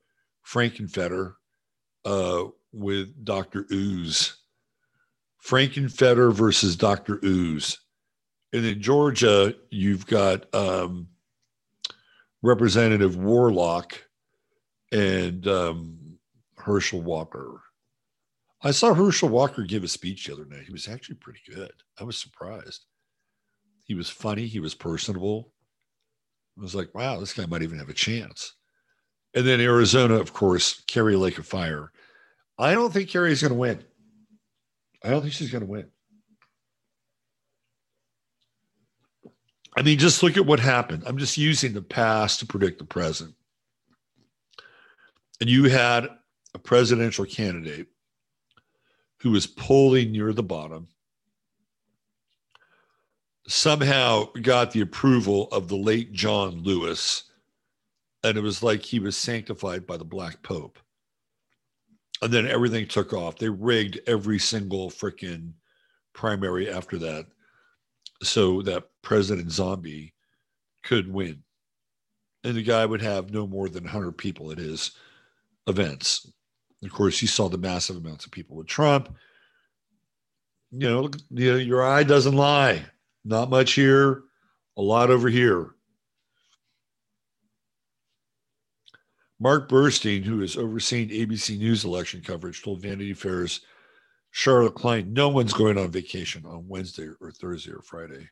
[0.46, 1.34] Frankenfetter
[2.06, 3.66] uh, with Dr.
[3.72, 4.38] Oz.
[5.46, 7.20] Frankenfetter versus Dr.
[7.24, 7.80] Oz.
[8.52, 11.08] And in Georgia, you've got um,
[12.42, 14.02] Representative Warlock
[14.92, 16.18] and um,
[16.58, 17.62] Herschel Walker.
[18.62, 20.66] I saw Herschel Walker give a speech the other night.
[20.66, 21.72] He was actually pretty good.
[22.00, 22.86] I was surprised.
[23.90, 24.46] He was funny.
[24.46, 25.52] He was personable.
[26.56, 28.54] I was like, wow, this guy might even have a chance.
[29.34, 31.92] And then Arizona, of course, Kari Lake of Fire.
[32.60, 33.84] I don't think Kari's going to win.
[35.04, 35.88] I don't think she's going to win.
[39.76, 41.02] I mean, just look at what happened.
[41.08, 43.34] I'm just using the past to predict the present.
[45.42, 46.08] And you had
[46.54, 47.88] a presidential candidate
[49.22, 50.90] who was polling near the bottom,
[53.50, 57.24] somehow got the approval of the late John Lewis,
[58.24, 60.78] and it was like he was sanctified by the Black Pope.
[62.22, 63.38] And then everything took off.
[63.38, 65.54] They rigged every single freaking
[66.14, 67.26] primary after that
[68.22, 70.14] so that President Zombie
[70.84, 71.41] could win.
[72.43, 74.91] And the guy would have no more than 100 people at his
[75.66, 76.32] events.
[76.84, 79.16] Of course, you saw the massive amounts of people with Trump.
[80.72, 82.86] You know, you know, your eye doesn't lie.
[83.30, 84.24] Not much here,
[84.76, 85.76] a lot over here.
[89.40, 93.62] Marc Burstein, who has overseen ABC News election coverage, told Vanity Fair's
[94.32, 98.28] Charlotte Klein, no one's going on vacation on Wednesday or Thursday or Friday.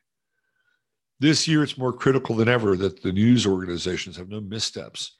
[1.20, 5.16] This year, it's more critical than ever that the news organizations have no missteps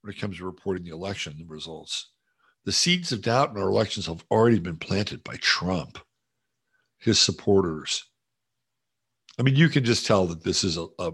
[0.00, 2.10] when it comes to reporting the election results.
[2.64, 6.00] The seeds of doubt in our elections have already been planted by Trump,
[6.98, 8.04] his supporters.
[9.38, 11.12] I mean, you can just tell that this is a, a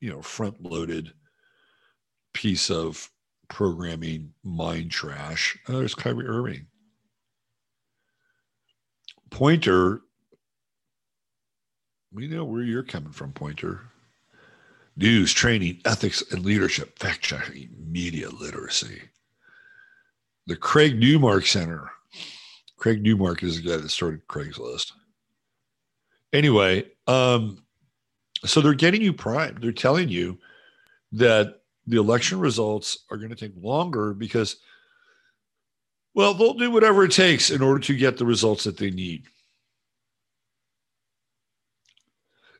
[0.00, 1.12] you know, front-loaded
[2.32, 3.10] piece of
[3.48, 5.58] programming mind trash.
[5.68, 6.66] Oh, there's Kyrie Irving.
[9.30, 10.00] Poynter,
[12.12, 13.80] we know where you're coming from, Poynter.
[14.96, 19.02] News, training, ethics, and leadership, fact checking, media literacy
[20.46, 21.90] the Craig Newmark Center.
[22.76, 24.92] Craig Newmark is the guy that started Craigslist.
[26.36, 27.64] Anyway, um,
[28.44, 29.62] so they're getting you primed.
[29.62, 30.36] They're telling you
[31.12, 34.56] that the election results are going to take longer because,
[36.14, 39.24] well, they'll do whatever it takes in order to get the results that they need.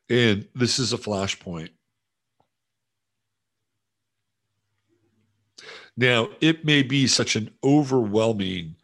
[0.09, 1.69] And this is a flashpoint.
[5.99, 8.77] Now, it may be such an overwhelming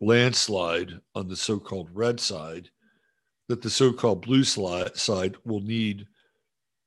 [0.00, 2.70] landslide on the so called red side
[3.48, 6.06] that the so called blue side will need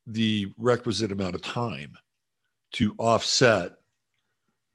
[0.07, 1.93] the requisite amount of time
[2.73, 3.73] to offset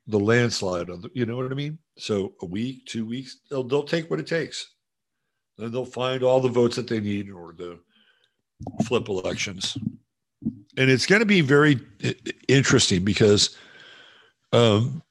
[0.06, 1.78] the landslide the, you know what I mean?
[1.96, 4.70] So a week, two weeks, they'll, they'll take what it takes.
[5.58, 7.78] And they'll find all the votes that they need in order to
[8.84, 9.78] flip elections.
[10.76, 11.78] And it's going to be very
[12.48, 13.56] interesting because
[14.52, 15.02] um,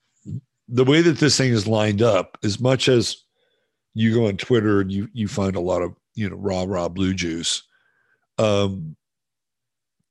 [0.68, 3.24] the way that this thing is lined up, as much as
[3.94, 6.90] you go on Twitter and you you find a lot of you know raw raw
[6.90, 7.64] blue juice,
[8.38, 8.96] um,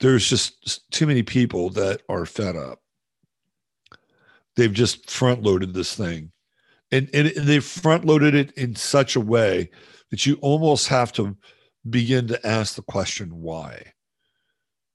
[0.00, 2.80] there's just too many people that are fed up.
[4.57, 6.32] They've just front loaded this thing,
[6.90, 9.70] and and they've front loaded it in such a way
[10.11, 11.36] that you almost have to
[11.88, 13.92] begin to ask the question why.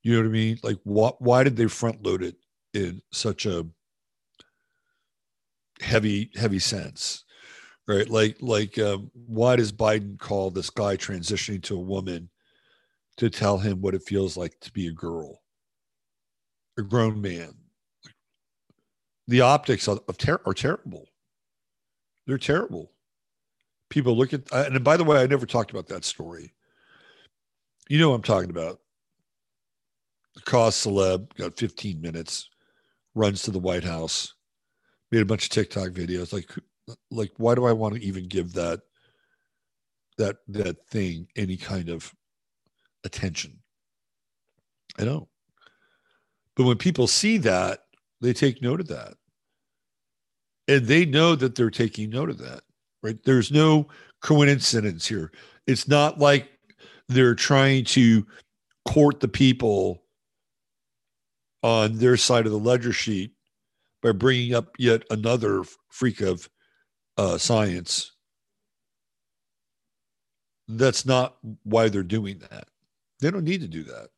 [0.04, 0.60] You know what I mean?
[0.64, 1.22] Like what?
[1.22, 2.36] Why did they front load it
[2.74, 3.66] in such a
[5.82, 7.24] heavy heavy sense
[7.88, 8.10] right?
[8.10, 12.30] Like like um, why does biden call this guy transitioning to a woman
[13.18, 15.42] to tell him what it feels like to be a girl
[16.78, 17.54] a grown man?
[19.28, 21.08] The optics of, ter- are terrible.
[22.28, 22.92] They're terrible.
[23.90, 26.54] People look at and by the way i never talked about that story.
[27.90, 28.80] You know what i'm talking about.
[30.36, 32.50] The cause celeb got 15 minutes
[33.16, 34.34] runs to the white house
[35.12, 36.34] made a bunch of TikTok videos.
[36.34, 36.50] Like,
[37.12, 38.82] like why do I want to even give that
[40.18, 42.14] that that thing any kind of
[43.04, 43.60] attention?
[44.98, 45.28] I know.
[46.56, 47.82] But when people see that,
[48.20, 49.14] they take note of that.
[50.68, 52.62] And they know that they're taking note of that,
[53.04, 53.18] right?
[53.24, 53.88] There's no
[54.22, 55.32] coincidence here.
[55.68, 56.50] It's not like
[57.08, 58.26] they're trying to
[58.86, 60.04] court the people
[61.64, 63.32] on their side of the ledger sheet
[64.02, 66.50] by bringing up yet another freak of
[67.18, 68.12] uh, science.
[70.68, 72.68] That's not why they're doing that.
[73.20, 74.10] They don't need to do that.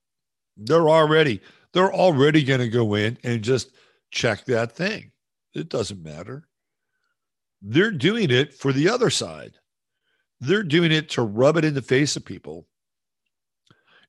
[0.57, 1.41] They're already
[1.73, 3.71] they're already going to go in and just
[4.11, 5.11] check that thing.
[5.53, 6.47] It doesn't matter.
[7.61, 9.53] They're doing it for the other side.
[10.39, 12.67] They're doing it to rub it in the face of people.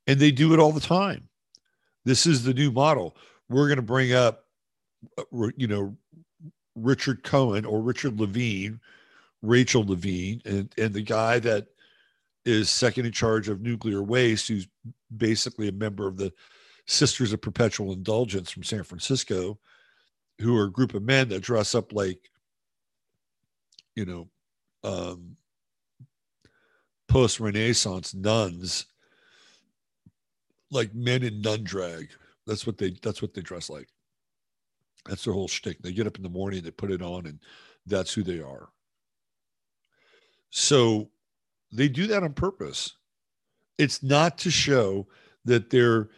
[0.06, 1.28] And they do it all the time.
[2.04, 3.16] This is the new model.
[3.48, 4.44] We're going to bring up,
[5.18, 5.24] uh,
[5.56, 5.96] you know,
[6.82, 8.80] Richard Cohen or Richard Levine,
[9.42, 11.66] Rachel Levine, and, and the guy that
[12.44, 14.68] is second in charge of nuclear waste, who's
[15.16, 16.32] basically a member of the
[16.86, 19.58] Sisters of Perpetual Indulgence from San Francisco,
[20.40, 22.30] who are a group of men that dress up like,
[23.94, 24.28] you know,
[24.82, 25.36] um,
[27.06, 28.86] post Renaissance nuns,
[30.70, 32.08] like men in nun drag.
[32.46, 32.96] That's what they.
[33.02, 33.88] That's what they dress like.
[35.06, 35.82] That's their whole shtick.
[35.82, 37.40] They get up in the morning, they put it on, and
[37.86, 38.68] that's who they are.
[40.50, 41.10] So
[41.72, 42.96] they do that on purpose.
[43.78, 45.06] It's not to show
[45.44, 46.10] that they're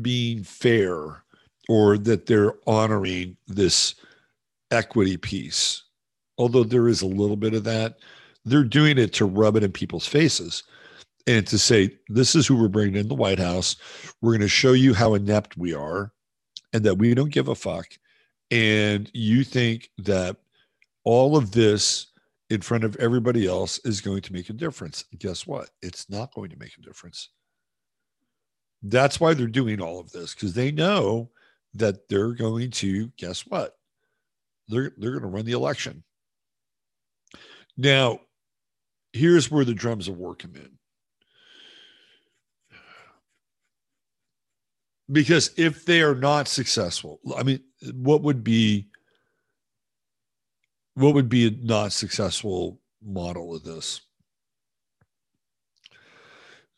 [0.00, 1.22] being fair
[1.68, 3.94] or that they're honoring this
[4.70, 5.84] equity piece.
[6.38, 7.98] Although there is a little bit of that,
[8.44, 10.62] they're doing it to rub it in people's faces
[11.26, 13.76] and to say, this is who we're bringing in the White House.
[14.22, 16.12] We're going to show you how inept we are
[16.72, 17.86] and that we don't give a fuck.
[18.50, 20.36] And you think that
[21.04, 22.08] all of this
[22.50, 25.04] in front of everybody else is going to make a difference.
[25.18, 25.70] Guess what?
[25.82, 27.28] It's not going to make a difference.
[28.82, 31.30] That's why they're doing all of this because they know
[31.74, 33.76] that they're going to guess what?
[34.68, 36.04] They're they're going to run the election.
[37.76, 38.20] Now,
[39.12, 40.70] here's where the drums of war come in.
[45.10, 47.60] Because if they are not successful, I mean,
[47.94, 48.88] what would be
[50.94, 54.00] what would be a not successful model of this?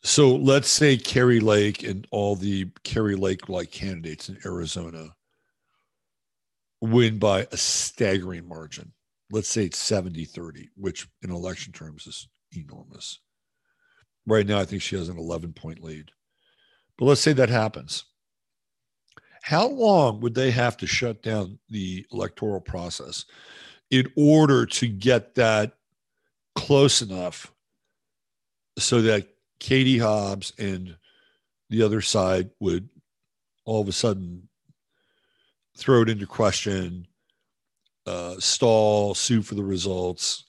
[0.03, 5.15] So let's say Kari Lake and all the Kari Lake like candidates in Arizona
[6.81, 8.91] win by a staggering margin.
[9.31, 13.19] Let's say it's 70 30, which in election terms is enormous.
[14.25, 16.11] Right now, I think she has an 11 point lead.
[16.97, 18.05] But let's say that happens.
[19.41, 23.25] How long would they have to shut down the electoral process
[23.89, 25.73] in order to get that
[26.55, 27.51] close enough
[28.77, 29.27] so that
[29.59, 30.95] Katie Hobbs and
[31.69, 32.89] the other side would
[33.65, 34.47] all of a sudden
[35.77, 37.07] throw it into question,
[38.05, 40.45] uh, stall, sue for the results.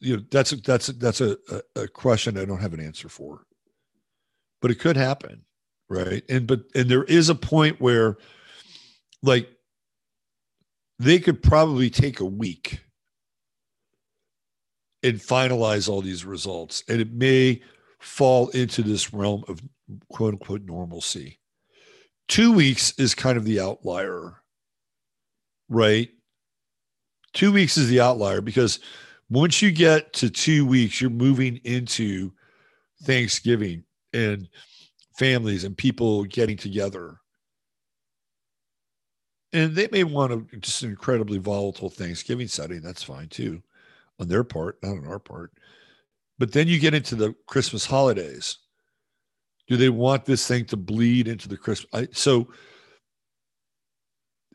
[0.00, 1.36] You know, that's a, that's a, that's a,
[1.76, 3.44] a question I don't have an answer for,
[4.60, 5.44] but it could happen,
[5.88, 6.22] right?
[6.28, 8.16] And but and there is a point where,
[9.22, 9.48] like,
[10.98, 12.80] they could probably take a week
[15.02, 16.82] and finalize all these results.
[16.88, 17.62] And it may
[18.00, 19.60] fall into this realm of
[20.10, 21.38] quote unquote normalcy.
[22.28, 24.42] Two weeks is kind of the outlier,
[25.68, 26.10] right?
[27.32, 28.80] Two weeks is the outlier because
[29.30, 32.32] once you get to two weeks, you're moving into
[33.04, 34.48] Thanksgiving and
[35.18, 37.16] families and people getting together.
[39.52, 42.80] And they may want to just an incredibly volatile Thanksgiving setting.
[42.80, 43.62] That's fine too
[44.20, 45.52] on their part, not on our part.
[46.38, 48.58] But then you get into the Christmas holidays.
[49.66, 51.90] Do they want this thing to bleed into the Christmas?
[51.92, 52.48] I, so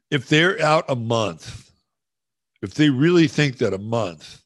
[0.10, 1.72] if they're out a month,
[2.62, 4.42] if they really think that a month,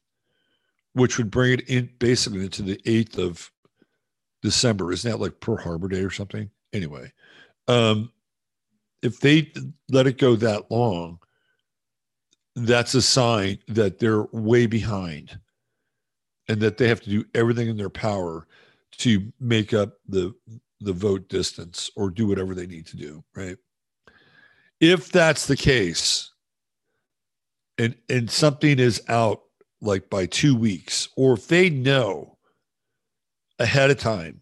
[0.94, 3.50] which would bring it in basically into the 8th of
[4.42, 6.50] December, isn't that like Pearl Harbor Day or something?
[6.72, 7.12] Anyway,
[7.66, 8.12] um,
[9.02, 9.52] if they
[9.88, 11.18] let it go that long,
[12.54, 15.38] that's a sign that they're way behind
[16.48, 18.46] and that they have to do everything in their power
[18.92, 20.34] to make up the
[20.80, 23.56] the vote distance or do whatever they need to do right
[24.80, 26.32] if that's the case
[27.78, 29.42] and and something is out
[29.80, 32.37] like by 2 weeks or if they know
[33.58, 34.40] ahead of time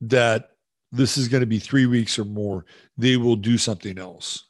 [0.00, 0.50] that
[0.92, 2.64] this is going to be 3 weeks or more
[2.96, 4.44] they will do something else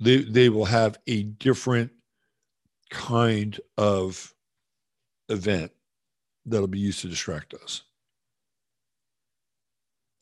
[0.00, 1.90] they they will have a different
[2.90, 4.34] kind of
[5.28, 5.72] event
[6.46, 7.82] that'll be used to distract us.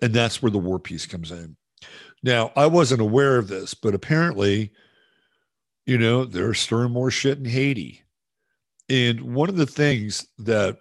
[0.02, 1.56] And that's where the war piece comes in.
[2.22, 4.72] Now, I wasn't aware of this, but apparently,
[5.86, 8.02] you know, they're stirring more shit in Haiti.
[8.88, 10.78] And one of the things that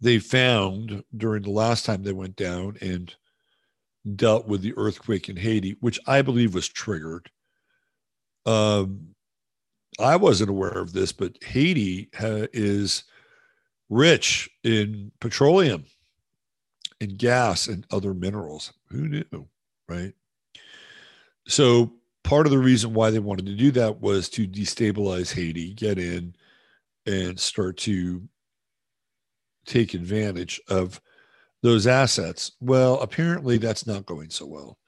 [0.00, 3.14] they found during the last time they went down and
[4.14, 7.30] dealt with the earthquake in Haiti, which I believe was triggered.
[8.44, 9.14] Um,
[9.98, 13.04] I wasn't aware of this, but Haiti ha- is
[13.88, 15.84] rich in petroleum
[17.00, 18.72] and gas and other minerals.
[18.90, 19.48] Who knew,
[19.88, 20.12] right?
[21.48, 25.72] So part of the reason why they wanted to do that was to destabilize Haiti,
[25.74, 26.34] get in
[27.06, 28.28] and start to
[29.66, 31.00] take advantage of
[31.62, 32.52] those assets.
[32.60, 34.78] Well, apparently that's not going so well.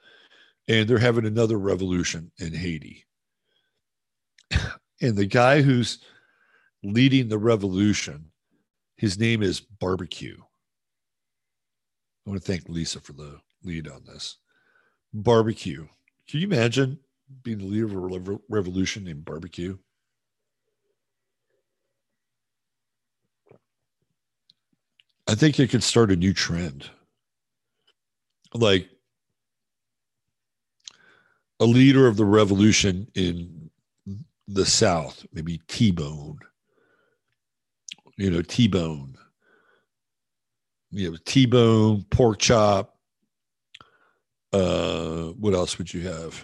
[0.68, 3.04] And they're having another revolution in Haiti.
[5.00, 5.98] and the guy who's
[6.82, 8.30] leading the revolution,
[8.96, 10.36] his name is Barbecue.
[12.26, 14.36] I want to thank Lisa for the lead on this.
[15.14, 15.86] Barbecue.
[16.28, 16.98] Can you imagine
[17.42, 19.78] being the leader of a revolution named Barbecue?
[25.28, 26.88] I think it could start a new trend.
[28.54, 28.88] Like
[31.60, 33.70] a leader of the revolution in
[34.46, 36.38] the South, maybe T Bone,
[38.16, 39.18] you know, T Bone,
[40.90, 42.96] you know, T Bone, pork chop.
[44.50, 46.42] Uh, what else would you have?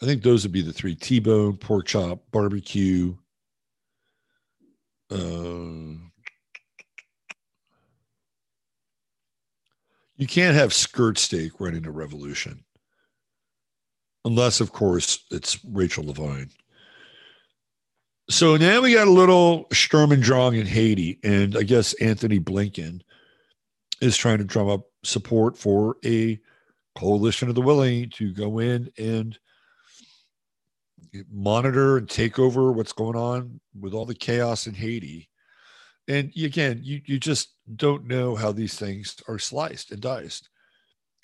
[0.00, 3.14] I think those would be the three T Bone, pork chop, barbecue.
[5.10, 5.96] Uh,
[10.16, 12.64] You can't have skirt steak running a revolution.
[14.24, 16.50] Unless, of course, it's Rachel Levine.
[18.28, 21.20] So now we got a little Sturm und Drang in Haiti.
[21.22, 23.02] And I guess Antony Blinken
[24.00, 26.40] is trying to drum up support for a
[26.96, 29.38] coalition of the willing to go in and
[31.30, 35.28] monitor and take over what's going on with all the chaos in Haiti
[36.08, 40.48] and again, you you just don't know how these things are sliced and diced.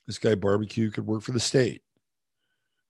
[0.07, 1.83] This guy barbecue could work for the state.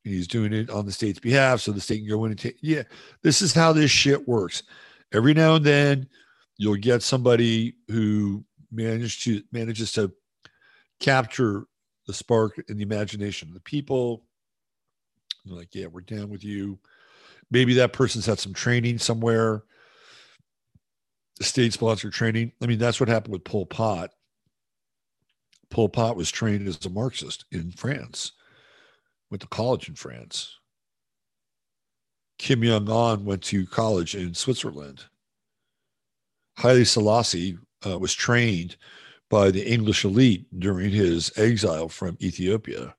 [0.05, 2.41] And he's doing it on the state's behalf, so the state can go in and
[2.41, 2.57] take.
[2.61, 2.83] Yeah,
[3.23, 4.63] this is how this shit works.
[5.13, 6.09] Every now and then,
[6.57, 10.13] you'll get somebody who managed to manages to
[10.99, 11.67] capture
[12.07, 14.25] the spark and the imagination of the people.
[15.45, 16.79] They're like, yeah, we're down with you.
[17.51, 19.65] Maybe that person's had some training somewhere
[21.43, 22.53] state sponsored training.
[22.63, 24.11] I mean, that's what happened with Pol Pot.
[25.71, 28.33] Pol Pot was trained as a Marxist in France,
[29.31, 30.59] went to college in France.
[32.39, 35.05] Kim Jong Un went to college in Switzerland.
[36.59, 38.77] Haile Selassie uh, was trained
[39.31, 42.95] by the English elite during his exile from Ethiopia.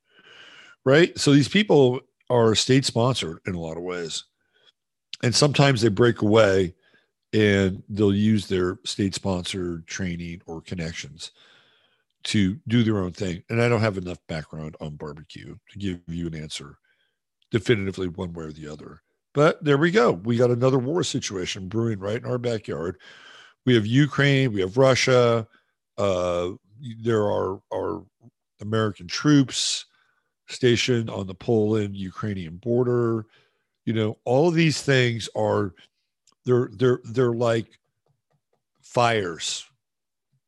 [0.85, 1.17] Right?
[1.17, 4.23] So these people are state sponsored in a lot of ways.
[5.21, 6.73] And sometimes they break away
[7.33, 11.31] and they'll use their state sponsored training or connections
[12.25, 13.43] to do their own thing.
[13.49, 16.77] And I don't have enough background on barbecue to give you an answer
[17.51, 19.01] definitively one way or the other.
[19.33, 20.11] But there we go.
[20.11, 22.99] We got another war situation brewing right in our backyard.
[23.65, 25.47] We have Ukraine, we have Russia,
[25.97, 26.51] uh,
[27.01, 28.03] there are, are
[28.61, 29.85] American troops
[30.47, 33.25] stationed on the Poland Ukrainian border.
[33.85, 35.73] You know, all of these things are
[36.45, 37.67] they're they're they're like
[38.81, 39.65] fires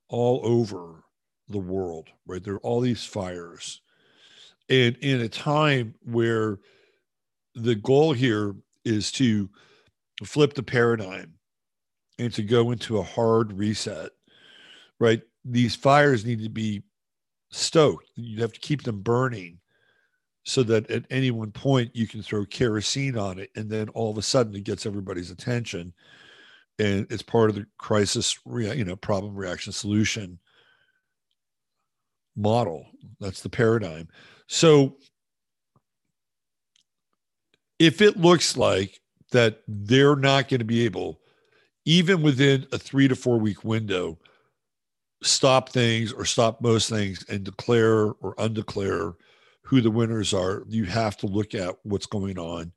[0.09, 1.03] all over
[1.49, 2.43] the world right?
[2.43, 3.81] There are all these fires.
[4.69, 6.59] And in a time where
[7.53, 9.49] the goal here is to
[10.23, 11.35] flip the paradigm
[12.17, 14.11] and to go into a hard reset
[14.99, 15.21] right?
[15.43, 16.83] These fires need to be
[17.51, 18.09] stoked.
[18.15, 19.59] You have to keep them burning
[20.45, 24.11] so that at any one point you can throw kerosene on it and then all
[24.11, 25.91] of a sudden it gets everybody's attention
[26.79, 30.39] and it's part of the crisis you know problem reaction solution
[32.35, 32.85] model.
[33.19, 34.09] That's the paradigm.
[34.47, 34.97] So
[37.79, 38.99] if it looks like
[39.31, 41.19] that they're not going to be able
[41.85, 44.17] even within a 3 to 4 week window
[45.23, 49.13] stop things or stop most things and declare or undeclare
[49.65, 52.71] who the winners are, you have to look at what's going on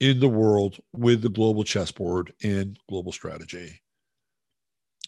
[0.00, 3.80] in the world with the global chessboard and global strategy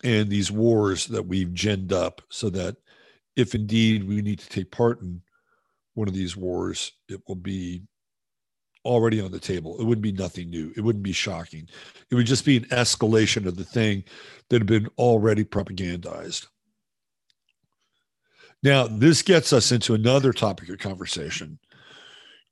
[0.04, 2.76] and these wars that we've ginned up so that
[3.36, 5.20] if indeed we need to take part in
[5.94, 7.82] one of these wars, it will be
[8.84, 9.80] already on the table.
[9.80, 10.72] It wouldn't be nothing new.
[10.76, 11.68] It wouldn't be shocking.
[12.10, 14.04] It would just be an escalation of the thing
[14.50, 16.46] that had been already propagandized.
[18.64, 21.58] Now, this gets us into another topic of conversation,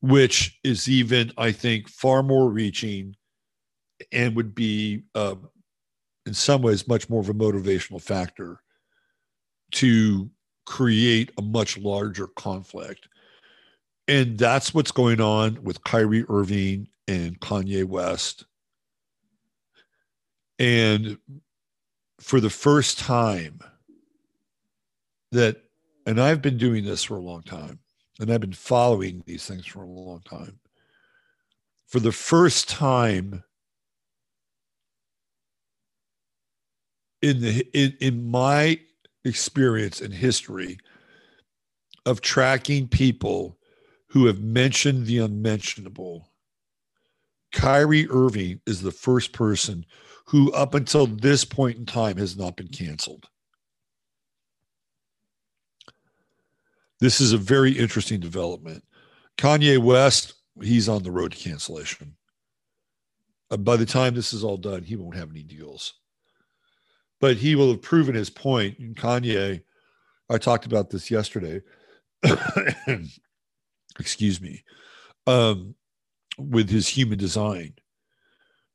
[0.03, 3.17] which is even, I think, far more reaching
[4.13, 5.37] and would be, uh,
[6.27, 8.61] in some ways, much more of a motivational factor
[9.73, 10.31] to
[10.67, 13.09] create a much larger conflict.
[14.07, 18.45] And that's what's going on with Kyrie Irving and Kanye West.
[20.59, 21.17] And
[22.21, 23.61] for the first time,
[25.31, 25.57] that,
[26.07, 27.79] and I've been doing this for a long time,
[28.21, 30.59] and I've been following these things for a long time.
[31.87, 33.45] For the first time
[37.21, 38.81] in the in, in my
[39.25, 40.79] experience and history
[42.05, 43.59] of tracking people
[44.09, 46.29] who have mentioned the unmentionable,
[47.53, 49.87] Kyrie Irving is the first person
[50.27, 53.27] who, up until this point in time, has not been canceled.
[57.03, 58.85] This is a very interesting development.
[59.37, 62.15] Kanye West, he's on the road to cancellation.
[63.51, 65.95] Uh, by the time this is all done, he won't have any deals.
[67.21, 68.79] But he will have proven his point.
[68.79, 69.65] And Kanye,
[70.31, 71.63] I talked about this yesterday.
[73.99, 74.63] excuse me,
[75.27, 75.75] um,
[76.39, 77.75] with his human design.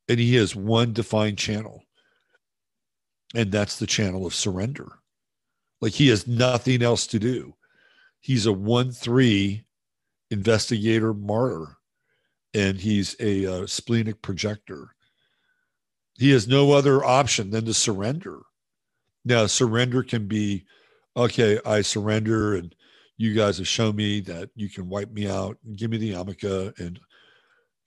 [0.09, 1.81] And he has one defined channel,
[3.33, 4.99] and that's the channel of surrender.
[5.79, 7.53] Like he has nothing else to do.
[8.27, 9.63] He's a 1 3
[10.31, 11.77] investigator martyr,
[12.53, 14.93] and he's a uh, splenic projector.
[16.15, 18.41] He has no other option than to surrender.
[19.23, 20.65] Now, surrender can be
[21.15, 22.75] okay, I surrender and
[23.15, 26.11] you guys have shown me that you can wipe me out and give me the
[26.11, 26.99] yarmulke and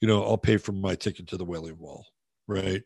[0.00, 2.04] you know i'll pay for my ticket to the wailing wall
[2.48, 2.82] right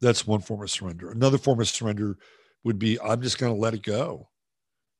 [0.00, 2.16] that's one form of surrender another form of surrender
[2.62, 4.28] would be i'm just going to let it go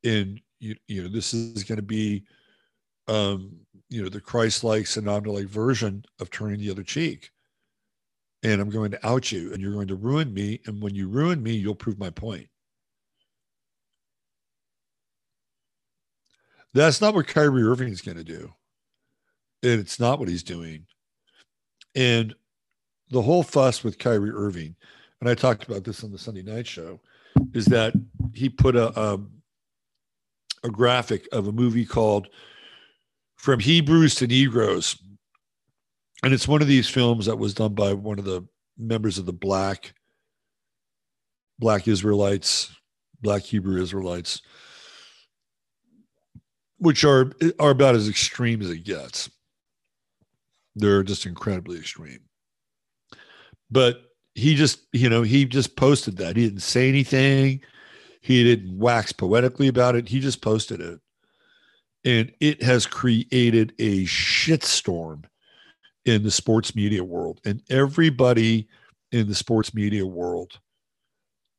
[0.03, 2.25] and you, you know this is going to be
[3.09, 3.53] um
[3.89, 7.31] you know the christ-like synonymous version of turning the other cheek
[8.43, 11.09] and i'm going to out you and you're going to ruin me and when you
[11.09, 12.49] ruin me you'll prove my point
[16.77, 18.53] That's not what Kyrie Irving is going to do.
[19.63, 20.85] And it's not what he's doing.
[21.95, 22.35] And
[23.09, 24.77] the whole fuss with Kyrie Irving,
[25.21, 27.01] and I talked about this on the Sunday night show,
[27.55, 27.95] is that
[28.35, 29.31] he put a, a, um,
[30.67, 32.29] a graphic of a movie called
[33.37, 34.97] From Hebrews to Negroes.
[36.23, 38.47] And it's one of these films that was done by one of the
[38.79, 39.95] members of the black
[41.59, 42.75] black Israelites,
[43.23, 44.43] black Hebrew Israelites
[46.79, 49.31] which are are about as extreme as it gets.
[50.75, 52.21] They're just incredibly extreme.
[53.71, 54.03] But
[54.35, 56.37] he just, you know, he just posted that.
[56.37, 57.63] He didn't say anything.
[58.27, 60.09] He didn't wax poetically about it.
[60.09, 61.01] He just posted it.
[62.05, 65.25] And it has created a shitstorm
[66.05, 67.41] in the sports media world.
[67.45, 68.69] And everybody
[69.13, 70.59] in the sports media world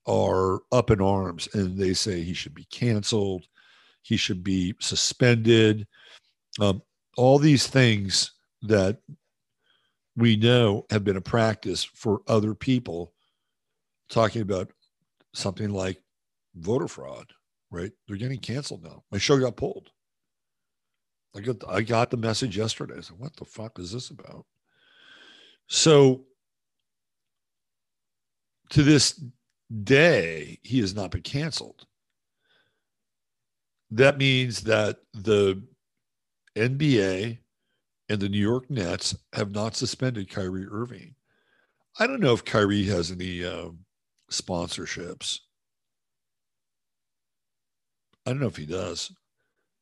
[0.05, 3.45] are up in arms and they say he should be canceled
[4.07, 5.85] he should be suspended.
[6.61, 6.81] Um,
[7.17, 8.99] all these things that
[10.15, 13.13] we know have been a practice for other people
[14.09, 14.71] talking about
[15.33, 16.01] something like
[16.59, 17.31] voter fraud,
[17.71, 17.91] right?
[18.07, 19.03] They're getting canceled now.
[19.11, 19.91] My show got pulled.
[21.35, 22.95] I got I got the message yesterday.
[22.97, 24.45] I said, "What the fuck is this about?"
[25.67, 26.25] So
[28.69, 29.21] to this
[29.83, 31.85] day, he has not been canceled
[33.91, 35.61] that means that the
[36.55, 37.37] NBA
[38.09, 41.15] and the New York Nets have not suspended Kyrie Irving.
[41.99, 43.69] I don't know if Kyrie has any uh,
[44.31, 45.39] sponsorships.
[48.27, 49.13] I don't know if he does.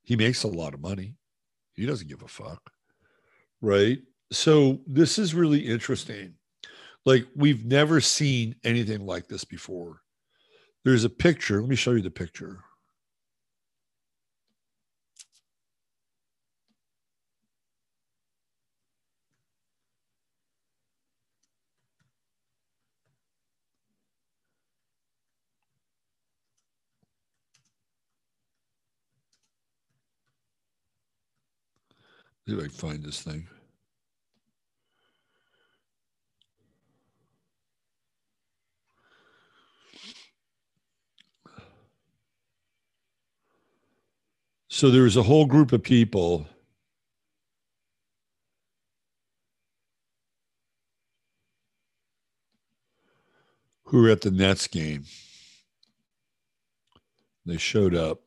[0.04, 1.16] He makes a lot of money.
[1.74, 2.62] He doesn't give a fuck.
[3.60, 3.98] Right.
[4.32, 6.36] So this is really interesting.
[7.06, 10.02] Like we've never seen anything like this before.
[10.84, 11.60] There's a picture.
[11.60, 12.60] Let me show you the picture.
[32.48, 33.48] See if I can find this thing.
[44.68, 46.48] So there was a whole group of people
[53.86, 55.06] who were at the Nets game.
[57.46, 58.24] They showed up.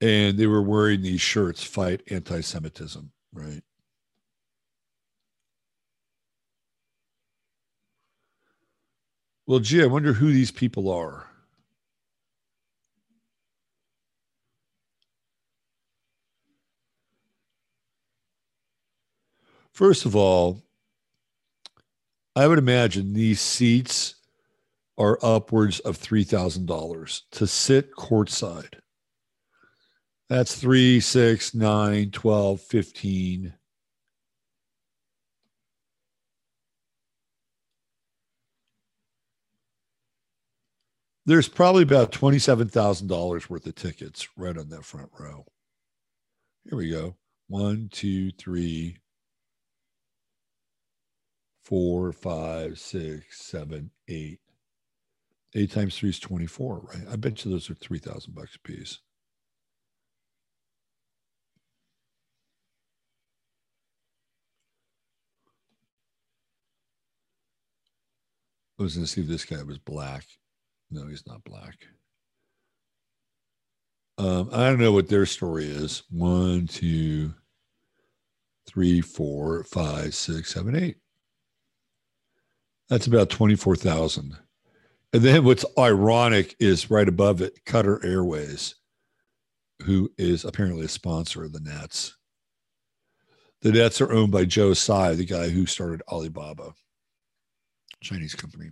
[0.00, 3.62] And they were wearing these shirts, fight anti Semitism, right?
[9.46, 11.26] Well, gee, I wonder who these people are.
[19.72, 20.64] First of all,
[22.36, 24.16] I would imagine these seats
[24.98, 28.80] are upwards of $3,000 to sit courtside.
[30.28, 33.54] That's three, six, nine, 12, 15.
[41.24, 45.46] There's probably about $27,000 worth of tickets right on that front row.
[46.64, 47.16] Here we go.
[47.48, 48.98] One, two, three,
[51.64, 54.40] four, five, six, seven, eight.
[55.54, 57.04] Eight times three is 24, right?
[57.10, 58.98] I bet you those are 3,000 bucks a piece.
[68.78, 70.24] I was going to see if this guy was black.
[70.90, 71.74] No, he's not black.
[74.18, 76.02] Um, I don't know what their story is.
[76.10, 77.34] One, two,
[78.66, 80.96] three, four, five, six, seven, eight.
[82.88, 84.36] That's about 24,000.
[85.12, 88.74] And then what's ironic is right above it, Qatar Airways,
[89.82, 92.16] who is apparently a sponsor of the Nets.
[93.62, 96.74] The Nets are owned by Joe Tsai, the guy who started Alibaba,
[98.02, 98.70] Chinese company.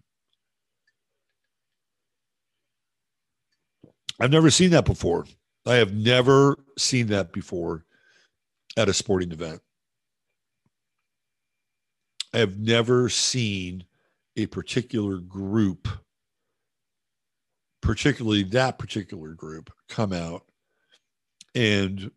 [4.19, 5.27] I've never seen that before.
[5.67, 7.85] I have never seen that before
[8.77, 9.61] at a sporting event.
[12.33, 13.85] I have never seen
[14.37, 15.89] a particular group,
[17.81, 20.45] particularly that particular group, come out
[21.55, 22.11] and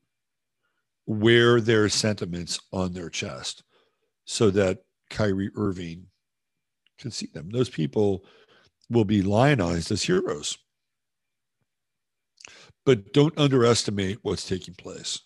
[1.05, 3.64] wear their sentiments on their chest
[4.26, 6.09] so that Kyrie Irving
[7.00, 7.50] can see them.
[7.50, 8.24] Those people
[8.89, 10.58] will be lionized as heroes.
[12.86, 15.20] But don't underestimate what's taking place.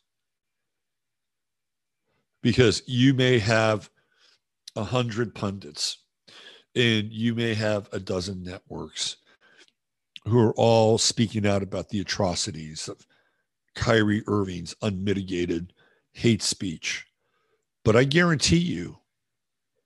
[2.42, 3.90] Because you may have
[4.76, 6.00] a hundred pundits
[6.76, 9.18] and you may have a dozen networks
[10.26, 13.06] who are all speaking out about the atrocities of
[13.76, 15.74] Kyrie Irving's unmitigated
[16.14, 17.06] hate speech.
[17.84, 18.98] But I guarantee you,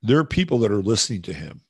[0.01, 1.61] there are people that are listening to him.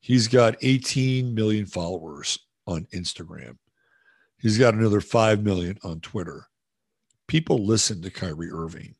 [0.00, 3.58] He's got 18 million followers on Instagram.
[4.38, 6.46] He's got another 5 million on Twitter.
[7.28, 8.96] People listen to Kyrie Irving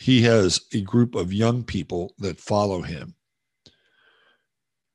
[0.00, 3.14] he has a group of young people that follow him.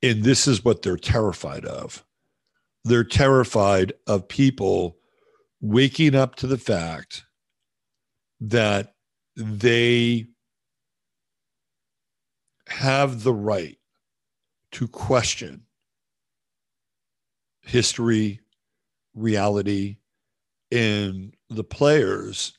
[0.02, 2.04] And this is what they're terrified of.
[2.86, 4.98] They're terrified of people
[5.62, 7.24] waking up to the fact
[8.40, 8.96] that
[9.36, 10.26] they
[12.68, 13.78] have the right
[14.76, 15.62] to question
[17.62, 18.42] history,
[19.14, 19.96] reality,
[20.70, 22.58] and the players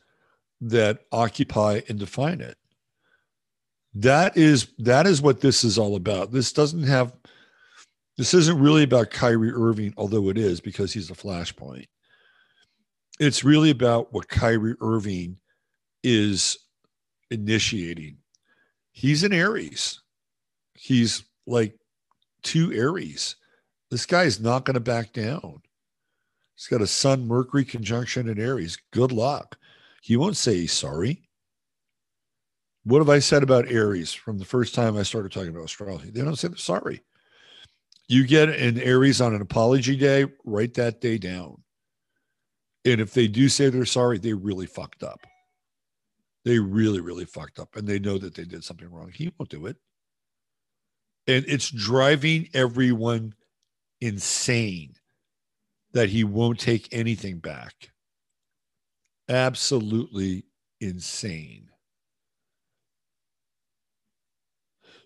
[0.62, 2.56] that occupy and define it.
[3.92, 6.32] That is that is what this is all about.
[6.32, 7.12] This doesn't have
[8.16, 11.84] this isn't really about Kyrie Irving, although it is because he's a flashpoint.
[13.20, 15.36] It's really about what Kyrie Irving
[16.02, 16.56] is
[17.30, 18.16] initiating.
[18.92, 20.00] He's an Aries.
[20.72, 21.78] He's like
[22.46, 23.36] two Aries.
[23.90, 25.60] This guy is not going to back down.
[26.54, 28.78] He's got a Sun Mercury conjunction in Aries.
[28.92, 29.58] Good luck.
[30.00, 31.28] He won't say sorry.
[32.84, 36.10] What have I said about Aries from the first time I started talking about astrology?
[36.10, 37.02] They don't say they're sorry.
[38.08, 41.62] You get an Aries on an apology day, write that day down.
[42.84, 45.26] And if they do say they're sorry, they really fucked up.
[46.44, 47.74] They really, really fucked up.
[47.74, 49.10] And they know that they did something wrong.
[49.12, 49.76] He won't do it.
[51.26, 53.34] And it's driving everyone
[54.00, 54.94] insane
[55.92, 57.90] that he won't take anything back
[59.28, 60.44] absolutely
[60.80, 61.68] insane.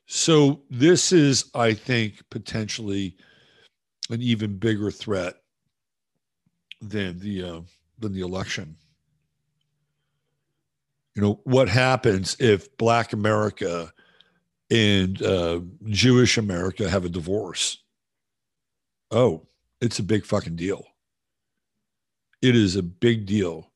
[0.07, 3.17] So, this is, I think, potentially
[4.11, 5.37] an even bigger threat
[6.81, 7.61] than the uh,
[7.99, 8.77] than the election.
[11.15, 13.93] You know what happens if Black America
[14.71, 17.79] and uh, Jewish America have a divorce?
[19.11, 19.47] Oh,
[19.81, 20.85] it's a big fucking deal.
[22.43, 23.71] It is a big deal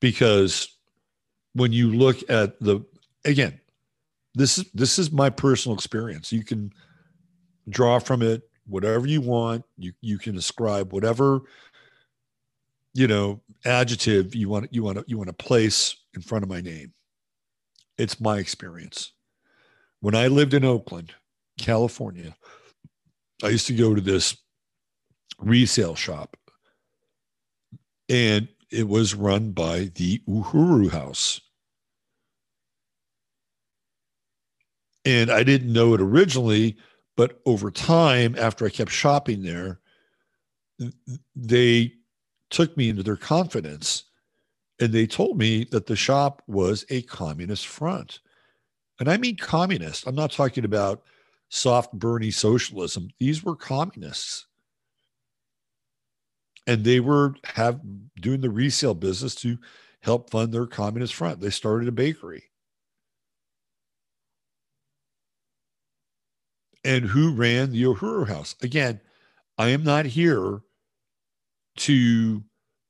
[0.00, 0.68] because
[1.54, 2.84] when you look at the
[3.24, 3.58] again
[4.34, 6.70] this is this is my personal experience you can
[7.70, 11.42] draw from it whatever you want you you can ascribe whatever
[12.94, 16.48] you know, adjective you want you want to you want to place in front of
[16.48, 16.92] my name.
[17.96, 19.12] It's my experience.
[20.00, 21.14] When I lived in Oakland,
[21.58, 22.34] California,
[23.42, 24.36] I used to go to this
[25.38, 26.36] resale shop
[28.08, 31.40] and it was run by the Uhuru House.
[35.04, 36.76] And I didn't know it originally,
[37.16, 39.80] but over time, after I kept shopping there,
[41.36, 41.92] they
[42.50, 44.04] took me into their confidence
[44.80, 48.20] and they told me that the shop was a communist front.
[48.98, 50.06] And I mean communist.
[50.06, 51.02] I'm not talking about
[51.48, 53.08] soft Bernie socialism.
[53.20, 54.46] These were communists.
[56.66, 57.80] And they were have
[58.20, 59.58] doing the resale business to
[60.00, 61.40] help fund their communist front.
[61.40, 62.44] They started a bakery.
[66.84, 68.56] And who ran the Uhuru House?
[68.62, 69.00] Again,
[69.56, 70.60] I am not here
[71.76, 72.42] to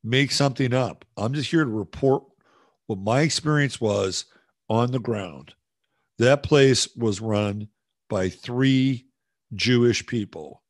[0.05, 1.05] make something up.
[1.17, 2.23] I'm just here to report
[2.87, 4.27] what my experience was
[4.69, 5.55] on the ground.
[6.19, 7.69] That place was run
[8.09, 9.07] by three
[9.55, 10.63] Jewish people.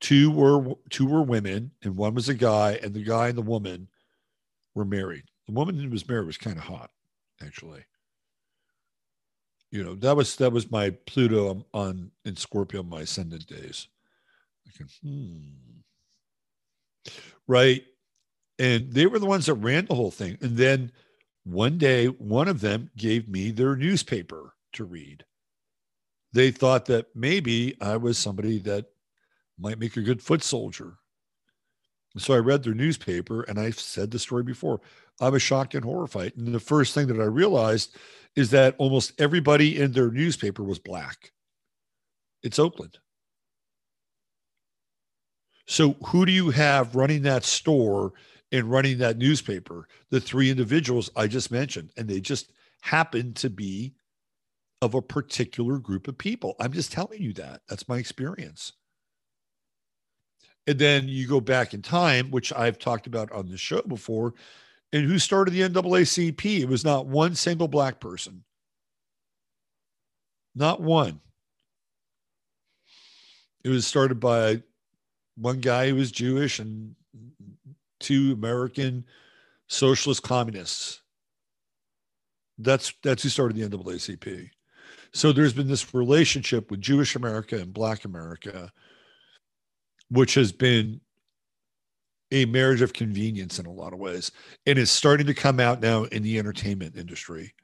[0.00, 3.42] Two were two were women, and one was a guy, and the guy and the
[3.42, 3.88] woman
[4.74, 5.24] were married.
[5.46, 6.90] The woman who was married was kind of hot,
[7.42, 7.84] actually.
[9.70, 13.88] You know, that was that was my Pluto on in Scorpio, my ascendant days.
[14.76, 15.80] Can, hmm.
[17.46, 17.82] Right.
[18.60, 20.36] And they were the ones that ran the whole thing.
[20.42, 20.92] And then
[21.44, 25.24] one day, one of them gave me their newspaper to read.
[26.34, 28.84] They thought that maybe I was somebody that
[29.58, 30.98] might make a good foot soldier.
[32.18, 34.82] So I read their newspaper and I've said the story before.
[35.22, 36.34] I was shocked and horrified.
[36.36, 37.96] And the first thing that I realized
[38.36, 41.32] is that almost everybody in their newspaper was black.
[42.42, 42.98] It's Oakland.
[45.66, 48.12] So who do you have running that store
[48.52, 49.88] and running that newspaper?
[50.10, 51.90] The three individuals I just mentioned.
[51.96, 52.52] And they just
[52.82, 53.94] happen to be
[54.82, 56.56] of a particular group of people.
[56.58, 57.62] I'm just telling you that.
[57.68, 58.72] That's my experience.
[60.66, 64.34] And then you go back in time, which I've talked about on the show before.
[64.92, 66.60] And who started the NAACP?
[66.60, 68.44] It was not one single black person.
[70.54, 71.20] Not one.
[73.62, 74.62] It was started by
[75.36, 76.94] one guy who was Jewish and
[78.00, 79.04] two American
[79.68, 81.02] socialist communists.
[82.58, 84.50] That's that's who started the NAACP.
[85.12, 88.72] So there's been this relationship with Jewish America and Black America,
[90.10, 91.00] which has been
[92.32, 94.30] a marriage of convenience in a lot of ways.
[94.66, 97.54] And is starting to come out now in the entertainment industry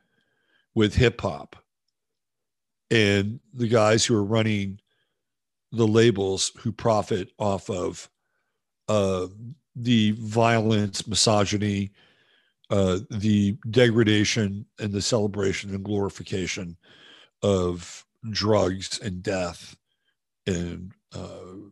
[0.74, 1.56] with hip hop
[2.90, 4.80] and the guys who are running
[5.72, 8.08] the labels who profit off of
[8.88, 9.26] uh,
[9.76, 11.92] the violence, misogyny,
[12.70, 16.76] uh, the degradation, and the celebration and glorification
[17.42, 19.76] of drugs and death
[20.46, 21.68] and uh,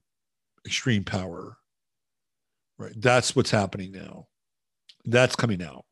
[0.66, 1.56] extreme power.
[2.78, 2.92] Right.
[2.96, 4.26] That's what's happening now.
[5.04, 5.84] That's coming out.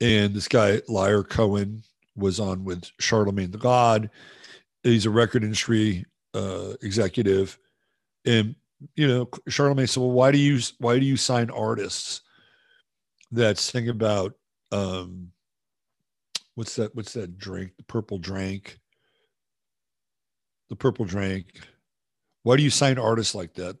[0.00, 1.82] And this guy, Lyor Cohen,
[2.16, 4.10] was on with Charlemagne the God.
[4.82, 6.04] He's a record industry
[6.34, 7.58] uh, executive.
[8.24, 8.54] And,
[8.94, 12.22] you know, Charlemagne said, well, why do you, why do you sign artists
[13.32, 14.34] that sing about,
[14.72, 15.30] um,
[16.54, 16.94] what's that?
[16.94, 17.72] What's that drink?
[17.78, 18.78] The purple drink.
[20.68, 21.46] The purple drink.
[22.42, 23.76] Why do you sign artists like that?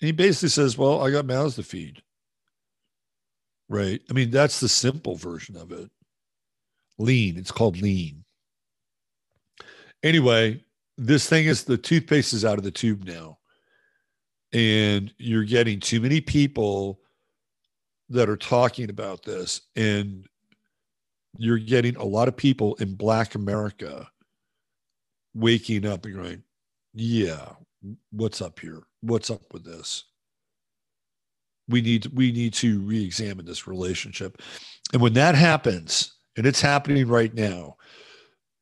[0.00, 2.02] And he basically says, Well, I got mouths to feed.
[3.68, 4.00] Right.
[4.08, 5.90] I mean, that's the simple version of it.
[6.98, 7.36] Lean.
[7.36, 8.24] It's called lean.
[10.02, 10.62] Anyway,
[10.96, 13.38] this thing is the toothpaste is out of the tube now.
[14.56, 17.02] And you're getting too many people
[18.08, 19.60] that are talking about this.
[19.76, 20.26] And
[21.36, 24.08] you're getting a lot of people in Black America
[25.34, 26.42] waking up and going,
[26.94, 27.50] yeah,
[28.12, 28.84] what's up here?
[29.02, 30.04] What's up with this?
[31.68, 34.40] We need we need to re-examine this relationship.
[34.94, 37.76] And when that happens, and it's happening right now,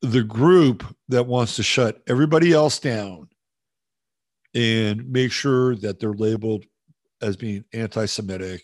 [0.02, 3.28] the group that wants to shut everybody else down
[4.54, 6.64] and make sure that they're labeled
[7.20, 8.62] as being anti-Semitic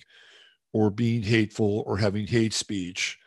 [0.73, 3.19] or being hateful or having hate speech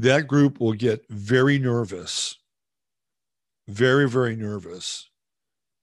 [0.00, 2.38] that group will get very nervous,
[3.68, 5.10] very, very nervous,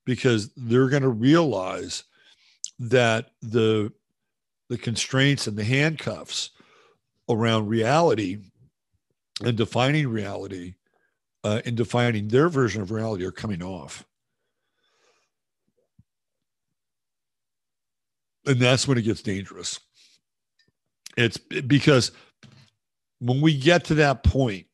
[0.06, 2.04] because they're going to realize
[2.80, 3.94] that the
[4.70, 6.50] the constraints and the handcuffs
[7.30, 8.40] around reality
[9.46, 10.74] and defining reality
[11.44, 14.04] uh, and defining their version of reality are coming off.
[18.48, 19.80] And that's when it gets dangerous.
[21.18, 22.12] It's because
[23.20, 24.68] when we get to that point,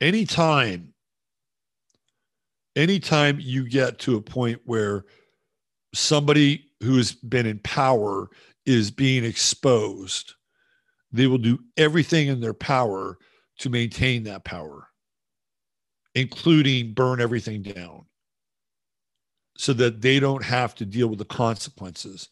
[0.00, 0.92] anytime,
[2.74, 5.04] anytime you get to a point where
[5.94, 8.28] somebody who has been in power
[8.66, 10.34] is being exposed,
[11.12, 13.16] they will do everything in their power
[13.58, 14.88] to maintain that power,
[16.16, 18.06] including burn everything down
[19.56, 22.28] so that they don't have to deal with the consequences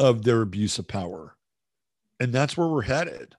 [0.00, 1.36] of their abuse of power.
[2.18, 3.36] And that's where we're headed.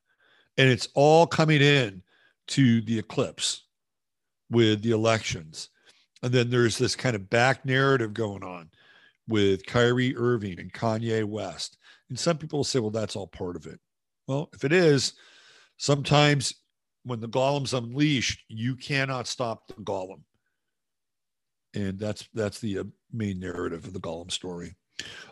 [0.57, 2.03] And it's all coming in
[2.49, 3.63] to the eclipse
[4.49, 5.69] with the elections.
[6.23, 8.69] And then there's this kind of back narrative going on
[9.27, 11.77] with Kyrie Irving and Kanye West.
[12.09, 13.79] And some people say, well, that's all part of it.
[14.27, 15.13] Well, if it is,
[15.77, 16.53] sometimes
[17.03, 20.21] when the golem's unleashed, you cannot stop the golem.
[21.73, 24.75] And that's that's the uh, main narrative of the golem story.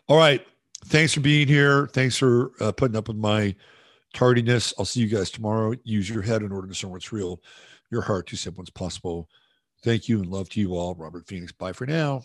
[0.08, 0.44] All right.
[0.86, 1.88] Thanks for being here.
[1.88, 3.56] Thanks for uh, putting up with my
[4.14, 4.74] tardiness.
[4.80, 5.74] I'll see you guys tomorrow.
[5.84, 7.42] Use your head in order to discern what's real,
[7.92, 9.30] your heart to simple as possible.
[9.84, 10.96] Thank you and love to you all.
[10.96, 11.52] Robert Phoenix.
[11.52, 12.24] Bye for now.